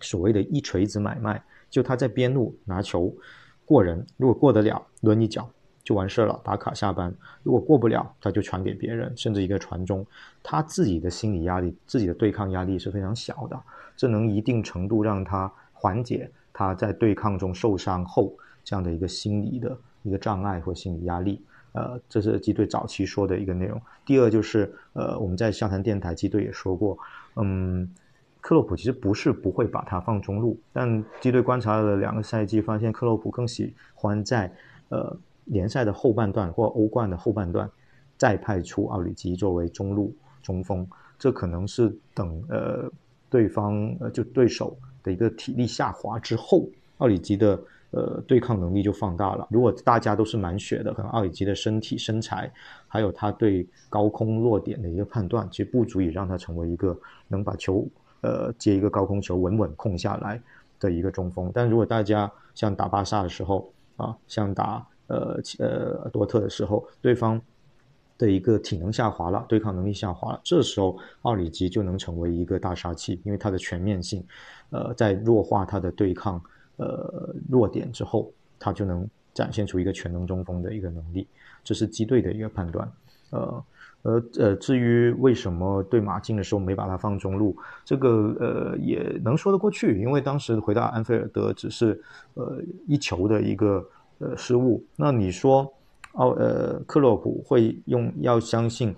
[0.00, 1.40] 所谓的一锤子买卖。
[1.70, 3.14] 就他在边路拿球
[3.64, 5.48] 过人，如果过得了，抡一脚
[5.84, 7.10] 就完事儿了，打卡下班；
[7.42, 10.06] 如果过不了，他就传给别人，甚至一个传中。
[10.42, 13.60] 他自己的心理压力、自己的对抗压力是非常小的，
[13.96, 21.40] 这能一定程度让他缓解他在对抗中受伤后这样的一个心理的一个障碍或心理压力。
[21.72, 23.80] 呃，这是基队早期说的一个内容。
[24.04, 26.98] 第二就是呃，我们在湘潭电台基队也说过，
[27.36, 27.88] 嗯。
[28.44, 34.52] 克洛普其实不是不会把他放中路，但基队观察了两个赛季，发现克洛普更喜欢在
[34.88, 37.70] 呃联赛的后半段或欧冠的后半段
[38.16, 40.86] 再派出奥里吉作为中路中锋。
[41.18, 42.90] 这可能是等呃
[43.30, 46.68] 对方呃就对手的一个体力下滑之后，
[46.98, 49.46] 奥里吉的呃对抗能力就放大了。
[49.50, 52.52] 如果大家都是满血的，可能奥里吉的身体身材
[52.88, 57.86] 还有他对高空落点的一个判断，其实不足以让他成为一个能把球。
[58.22, 60.40] 呃，接一个高空球稳稳控下来
[60.78, 67.40] 的一个中锋，但如果大家像打巴萨的时候啊，像打呃呃多特的时候，对方
[68.18, 74.24] 的一个体能下滑了，对抗能力下滑了，这时候奥里吉就能成为一个大杀器，因为他的全面性，
[74.70, 76.42] 呃，在弱化他的对抗
[76.76, 81.26] 呃弱点之后，他就能展现出一个全能中锋的一个能力，
[81.62, 82.90] 这是基队的一个判断，
[83.30, 83.64] 呃。
[84.04, 92.02] 呃呃，至于为什么对马竞的时候没把他放中路，这个呃也能说得过去，因为当时回到安菲尔德只是
[92.34, 93.88] 呃一球的一个
[94.22, 94.82] 呃失误。
[94.96, 95.70] 那你说
[96.12, 98.94] 奥呃克洛普会用要相信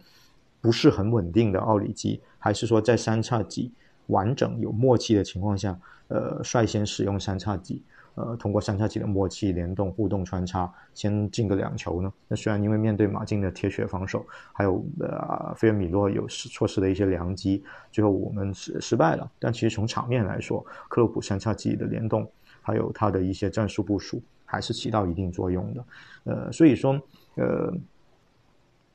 [0.60, 3.72] 不是很稳定的奥里吉，还是说在三叉戟
[4.08, 7.82] 完整有默契的情况下，呃率先使用三叉戟？
[8.16, 12.12] 呃，通过三叉戟的默契联动、互动穿插，先进个两球呢？
[12.28, 19.28] 那虽然因为面对马竞的铁血防守，还有呃菲尔米诺有错失的一些良机，最后我们失失败了。
[19.40, 22.30] 但其实从场面来说，克洛普三叉戟的联动，
[22.62, 24.22] 还有他的一些战术部署，
[24.54, 25.84] 还是起到一定作用的。
[26.24, 26.92] 呃，所以说，
[27.34, 27.72] 呃，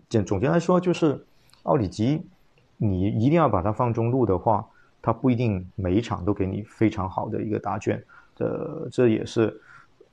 [0.08, 1.24] 简总结来说，就是
[1.64, 2.26] 奥里吉，
[2.78, 4.66] 你一定要把它放中路的话，
[5.02, 8.02] 他不一定每一场都给你非常好的一个答卷。
[8.38, 9.62] 呃，这也是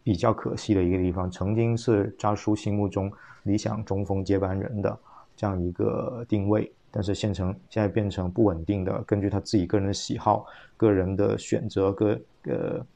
[0.02, 1.30] 比较可惜的一个地方。
[1.30, 3.10] 曾经是扎叔心目中
[3.44, 4.98] 理想中锋接班人的
[5.36, 9.00] 这样一个定位，但是现成现在变成不稳定的。
[9.04, 10.44] 根据他自己个人的喜好、
[10.76, 12.86] 个人的选择、个呃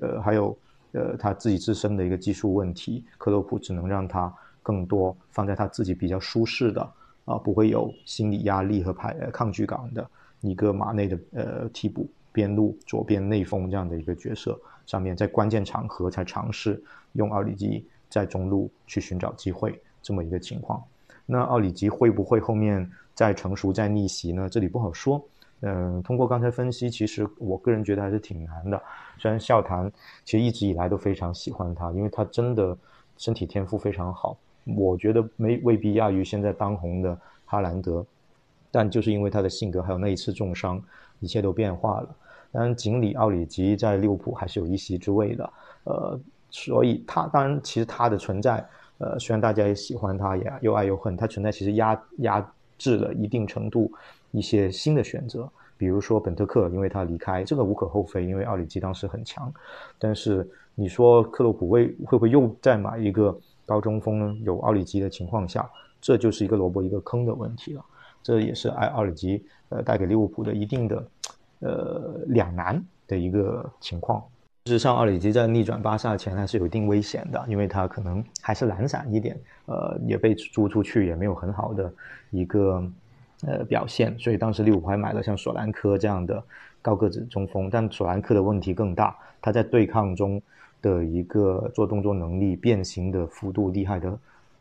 [0.00, 0.56] 呃还有
[0.96, 4.32] 呃他自己自身的一个技术问题，克洛普只能让他
[4.62, 6.82] 更多放在他自己比较舒适的
[7.24, 10.08] 啊，不会有心理压力和排呃抗拒感的
[10.40, 14.58] 一个马内的呃替补边路左边内锋这样的一个角色。
[14.86, 16.80] 上面在关键场合才尝试
[17.14, 20.82] 用奥里吉在中路去寻找机会这么一个情况，
[21.26, 24.48] 那奥里吉会不会后面再成熟再逆袭呢？
[24.48, 25.20] 这里不好说。
[25.62, 28.80] 嗯，通过刚才分析，其实我个人觉得还是挺难的。
[29.18, 29.90] 虽然笑谈
[30.24, 32.76] 其实一直以来都非常喜欢他，因为他真的
[33.16, 38.04] 身体天赋非常好，我觉得没未必亚于现在当红的哈兰德，
[38.70, 40.82] 但就是因为他的性格还有那一次重伤，
[41.20, 42.14] 一切都变化了。
[42.52, 45.52] 当然，锦鲤奥里吉在利物浦还是有一席之位的，
[45.84, 48.64] 呃，所以他当然其实他的存在，
[48.98, 53.90] 呃，虽然大家也喜欢他，也又爱又恨，他存在其实压压制了一定程度
[54.36, 59.52] 一些新的选择，比如说本特克，因为他离开，这个无可厚非，因为奥里吉当时很强，
[59.98, 64.36] 但是你说克洛普会会不会又再买一个高中锋呢？
[64.44, 65.68] 有奥里吉的情况下，
[66.00, 67.84] 这就是一个萝卜一个坑的问题了，
[68.22, 71.02] 这也是爱奥里吉呃带给利物浦的一定的。
[71.60, 74.22] 呃，两难的一个情况。
[74.66, 81.90] 事实上，奥里吉在逆转巴萨前还是有一定危险的，因为他可能还是懒散一点，呃，也被租出去，也没有很好的
[82.30, 82.84] 一个
[83.44, 84.16] 呃表现。
[84.18, 86.42] 所以当时利物浦还买了像索兰科这样的
[86.80, 90.40] 高个子中锋，但索兰科的问题更大，他在对抗中
[90.80, 94.18] 的一个做动作能力、变形的幅度厉害的。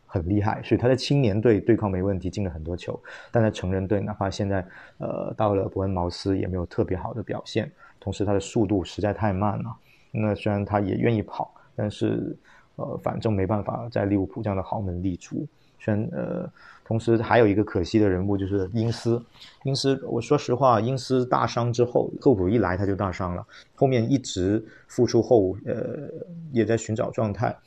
[0.07, 2.97] 很厉害，所以他在青年队对抗没问题，进了很多球。
[3.31, 4.65] 但在成人队，哪怕现在
[4.97, 7.69] 呃到了伯恩茅斯，也没有特别好的表现。
[7.99, 9.75] 同时，他的速度实在太慢了。
[10.11, 12.33] 那虽然他也愿意跑，但是
[12.77, 15.45] 呃，反正没办法在利物浦这样的豪门立足。
[15.79, 16.49] 虽然呃，
[16.85, 19.21] 同时还有一个可惜的人物就是因斯。
[19.63, 26.07] 因斯，我说实话，因斯大伤之后，赫普一来他就大伤了，后面一直复出后，呃，
[26.51, 27.57] 也在寻找状态，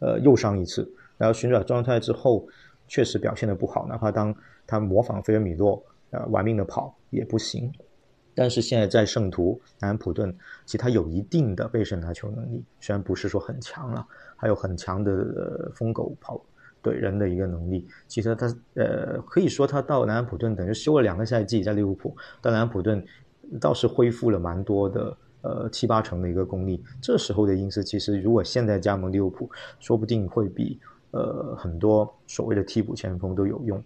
[0.00, 0.86] 呃，又伤一次。
[1.16, 2.44] 然后寻找状态之后，
[2.88, 4.34] 确实表现的不好，哪怕当
[4.66, 7.72] 他模仿菲尔米诺，呃，玩命的跑也不行。
[8.34, 14.04] 但是现在在圣徒、南安普顿，其实他有一定的背身拿球能力，虽然不是说很强了，
[14.36, 16.44] 还有很强的疯狗跑
[16.84, 17.88] 怼人的一个能力。
[18.06, 23.04] 其实他呃，可以说他到南安普顿等于休了两个赛季，在利物浦到南安普顿
[23.60, 25.16] 倒是恢复了蛮多的。
[25.46, 26.82] 呃，七八成的一个功力。
[27.02, 30.78] 这时候的英斯，其实如果现在加盟利物浦，说不定会比。
[31.10, 33.80] 呃，很多所谓的替补前锋都有用，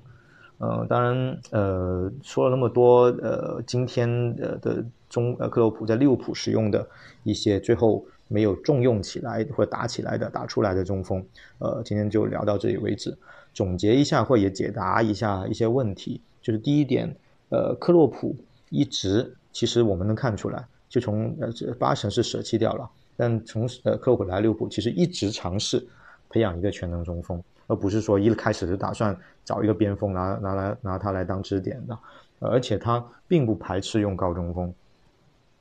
[0.57, 4.09] 呃，当然，呃，说了那么多，呃，今天
[4.41, 6.89] 呃的中呃克洛普在利物浦使用的
[7.25, 11.25] 一些最后没有重用起来或打起来的打出来的中锋，
[11.59, 13.17] 呃，今天就聊到这里为止。
[13.53, 17.13] 总结一下或也解答一下一些问题，就是第一点，
[17.49, 18.37] 呃，克洛普
[18.71, 25.85] 一直其实我们能看出来，就从呃这八成是舍弃掉了，但从呃克洛普来利物浦，其实一直尝试。
[26.31, 29.17] 培养一个全能中锋，而不是说一开始就打算
[29.47, 31.99] 找一个边锋拿拿来拿他来当支点的，
[32.39, 34.71] 而且他并不排斥用高中锋。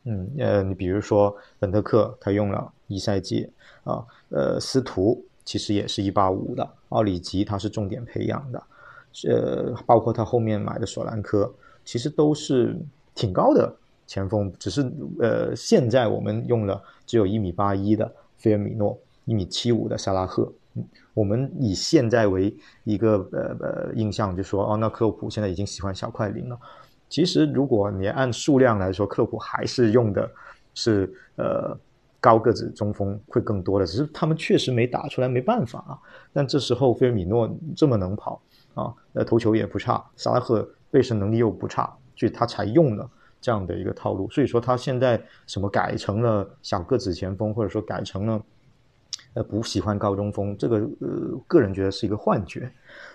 [0.08, 3.50] 嗯，呃，你比如说本特克，他用了一赛季
[3.84, 8.64] 啊，呃，司徒其实也是一八五的，奥里吉他是重点培养的，
[9.28, 11.54] 呃，包括他后面买的索兰科，
[11.84, 12.76] 其实都是
[13.14, 13.76] 挺高的
[14.08, 14.82] 前锋，只是
[15.20, 18.98] 呃，现在我们用了只有一米八一的菲尔米诺。
[19.30, 20.50] 一米七五的萨拉赫，
[21.14, 22.56] 我们以现在为
[22.86, 26.58] 一个呃呃印象，就说哦，那科普现在已经喜欢小快灵了。
[27.10, 30.30] 其实如果你按数量来说，克洛普还是用的
[30.74, 31.78] 是呃
[32.20, 36.00] 高个子中锋会更多的，只是他们确实没打出来，没办法啊。
[36.34, 38.42] 但这时候菲尔米诺这么能跑
[38.74, 44.30] 啊，呃头球也不差，萨拉赫背身能力又不差，所以他才用了这样的一个套路。
[44.30, 48.42] 所以说他现在什么改成了小个子前锋，或者说改成了。
[49.34, 52.72] 呃，不喜欢高中锋，这个呃，个人觉得是一个幻觉。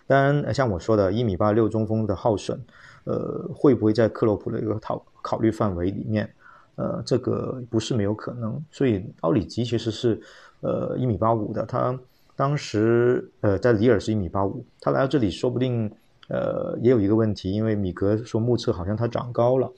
[0.06, 2.60] 当然，像我说的，一米八六中锋的耗损，
[3.04, 6.28] 呃，会不会在克洛普的一个考考虑范围里面？
[6.76, 8.58] 呃，这个不是没有可能。
[8.70, 10.20] 所以奥里吉其实是
[10.60, 11.98] 呃一米八五的，他
[12.34, 15.90] 当时呃在里尔是一米八五，他来到这里说不定
[16.28, 19.70] 呃也有一个问题，因为米格说目测好像他长高了，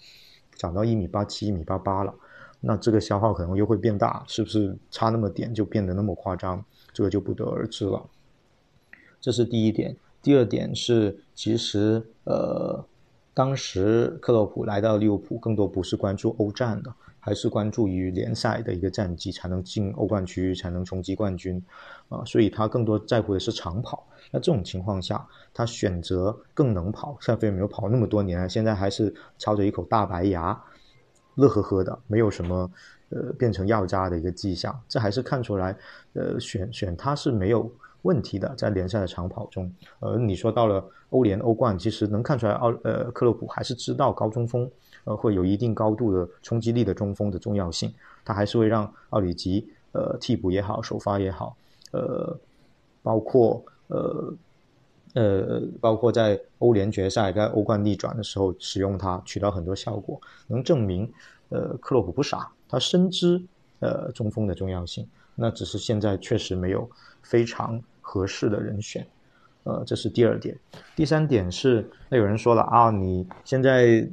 [0.57, 2.15] 长到一米八七、一米八八了，
[2.61, 6.65] 那这个消耗可能又会变大，是不是差那么点就变得那么夸张？
[6.93, 8.01] 这个就不得而知了。
[9.21, 9.97] 这是第一点。
[10.23, 12.83] 第二点是，其实呃，
[13.35, 21.61] 当时克洛普来到利物浦，更多不是关注欧战的，还是关注于联赛的一个战绩，才能进欧冠区，才能冲击冠军，
[22.09, 24.07] 啊，所以他更多在乎的是长跑。
[24.31, 30.57] 那这种情况下，他选择更能跑，塞菲没有跑那么多年，现在还是操着一口大白牙，
[31.35, 32.71] 乐呵呵的，没有什么
[33.09, 35.77] 呃变成药渣的一个迹象，这还是看出来，
[36.13, 37.69] 呃，选选他是没有。
[38.05, 44.71] 问题的，在联赛的长跑中，呃，你说到了欧联、欧冠，其实能看出来，奥呃克洛普还是知道高中锋，
[45.05, 47.93] 呃，会有一定高度的冲击力的中锋的重要性，
[48.25, 51.57] 他还是会让奥里吉，呃，替补也好，首发也好，
[51.93, 52.39] 呃，
[53.03, 54.35] 包括呃
[55.15, 61.11] 呃，包括在欧联决赛、在欧冠逆转的时候使用他，取到很多效果，能证明，
[61.49, 63.41] 呃，克洛普不傻，他深知
[63.81, 66.87] 呃中锋的重要性，那只是现在确实没有
[67.23, 67.81] 非常。
[68.07, 69.05] 合适的人选，
[69.63, 70.55] 呃，这是第二点。
[70.95, 74.07] 第三点是，那有人说了啊，你现在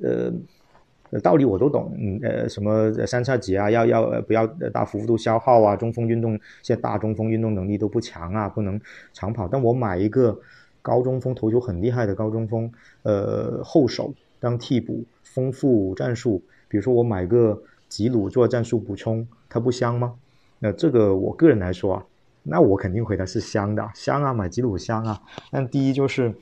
[1.12, 5.76] 呃，道理我都懂，嗯呃，什么三叉戟啊，要要不要大幅度消耗啊？
[5.76, 8.80] 中锋运动现在大中锋运动能力都不强啊，不能
[9.12, 9.46] 长跑。
[9.46, 10.40] 但我买一个
[10.82, 12.72] 高中锋，投球很厉害的高中锋，
[13.04, 16.42] 呃，后手当替补，丰富战术。
[16.70, 20.16] 比如说我买个吉鲁做战术补充，它不香吗？
[20.60, 22.06] 那这个我个人来说啊。
[22.44, 25.22] 那我肯定回答是香的，香啊，买吉鲁香啊。
[25.52, 26.34] 但第一就是，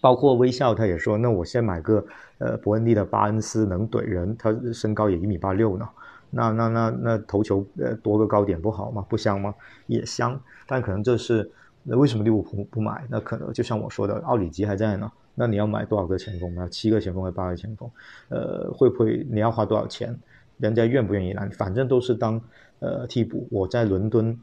[0.00, 2.04] 包括微笑他也说，那我先买个
[2.38, 5.86] 呃伯恩利的巴恩斯能怼人，他身高也一米八六呢。
[6.30, 9.04] 那那那那头球呃多个高点不好吗？
[9.08, 9.54] 不香吗？
[9.86, 10.40] 也香。
[10.66, 11.50] 但可能这是
[11.82, 13.04] 那为什么利物浦不买？
[13.10, 15.10] 那可能就像我说的，奥里吉还在呢。
[15.34, 16.66] 那你要买多少个前锋呢？
[16.70, 17.90] 七个前锋还是八个前锋？
[18.30, 20.18] 呃，会不会你要花多少钱？
[20.56, 21.46] 人家愿不愿意来？
[21.50, 22.40] 反正都是当
[22.78, 23.46] 呃替补。
[23.50, 24.34] 我在伦敦。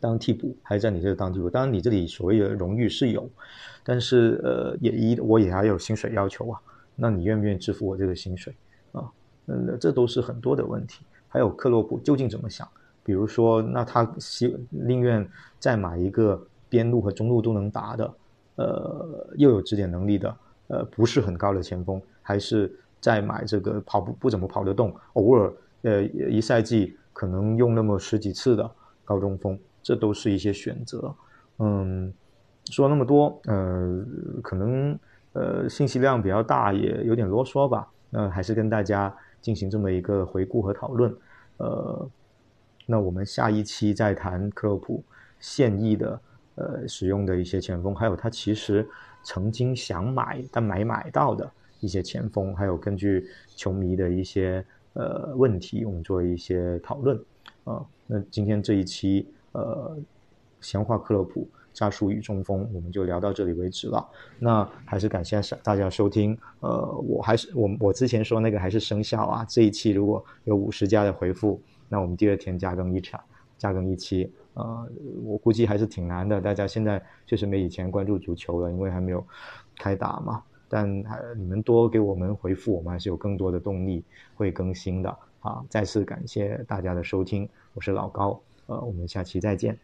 [0.00, 1.48] 当替补还是在你这当替补？
[1.48, 3.28] 当然，你这里所谓的荣誉是有，
[3.82, 6.60] 但是呃，也一我也还有薪水要求啊。
[6.96, 8.54] 那你愿不愿意支付我这个薪水
[8.92, 9.10] 啊？
[9.46, 11.04] 嗯，这都是很多的问题。
[11.28, 12.68] 还有克洛普究竟怎么想？
[13.02, 15.28] 比如说，那他希宁愿
[15.58, 18.14] 再买一个边路和中路都能打的，
[18.56, 20.36] 呃，又有指点能力的，
[20.68, 28.70] 呃，不是很高的前锋，还是再买这个跑步不怎么跑得动，偶尔呃一赛季可能用那么十几次的
[29.04, 29.58] 高中锋？
[29.84, 31.14] 这都是一些选择，
[31.58, 32.10] 嗯，
[32.70, 34.02] 说那么多，呃，
[34.42, 34.98] 可能
[35.34, 37.86] 呃信息量比较大，也有点啰嗦吧。
[38.08, 41.14] 那还是跟大家进行这么一个回顾和讨论，
[41.58, 42.08] 呃，
[42.86, 45.04] 那我们下一期再谈克洛普
[45.38, 46.20] 现役的
[46.54, 48.88] 呃使用的一些前锋，还有他其实
[49.22, 54.64] 曾经想买但没买到的一些前锋，还有根据球迷的一些
[54.94, 57.22] 呃问题，我们做一些讨论
[57.64, 57.84] 啊。
[58.06, 59.28] 那今天这一期。
[59.54, 59.96] 呃，
[60.60, 64.06] 闲话克洛普，扎术与中锋，我们就聊到这里为止了。
[64.38, 66.36] 那还是感谢大家收听。
[66.60, 69.44] 呃，我还是我我之前说那个还是生效啊。
[69.48, 73.20] 这一期如果有五十加的回复，那我们第二天加更一场，
[73.58, 74.30] 加更一期。
[74.54, 74.88] 呃，
[75.24, 76.40] 我估计还是挺难的。
[76.40, 79.24] 大家现在确实没以前关注足球了，因为还没有
[79.76, 80.42] 开打嘛。
[80.68, 85.16] 但还你们多给我们回复，我们还是有更多的动力会更新的。
[85.40, 88.40] 啊，再次感谢大家的收听，我是老高。
[88.66, 89.78] 呃，我们下期再见。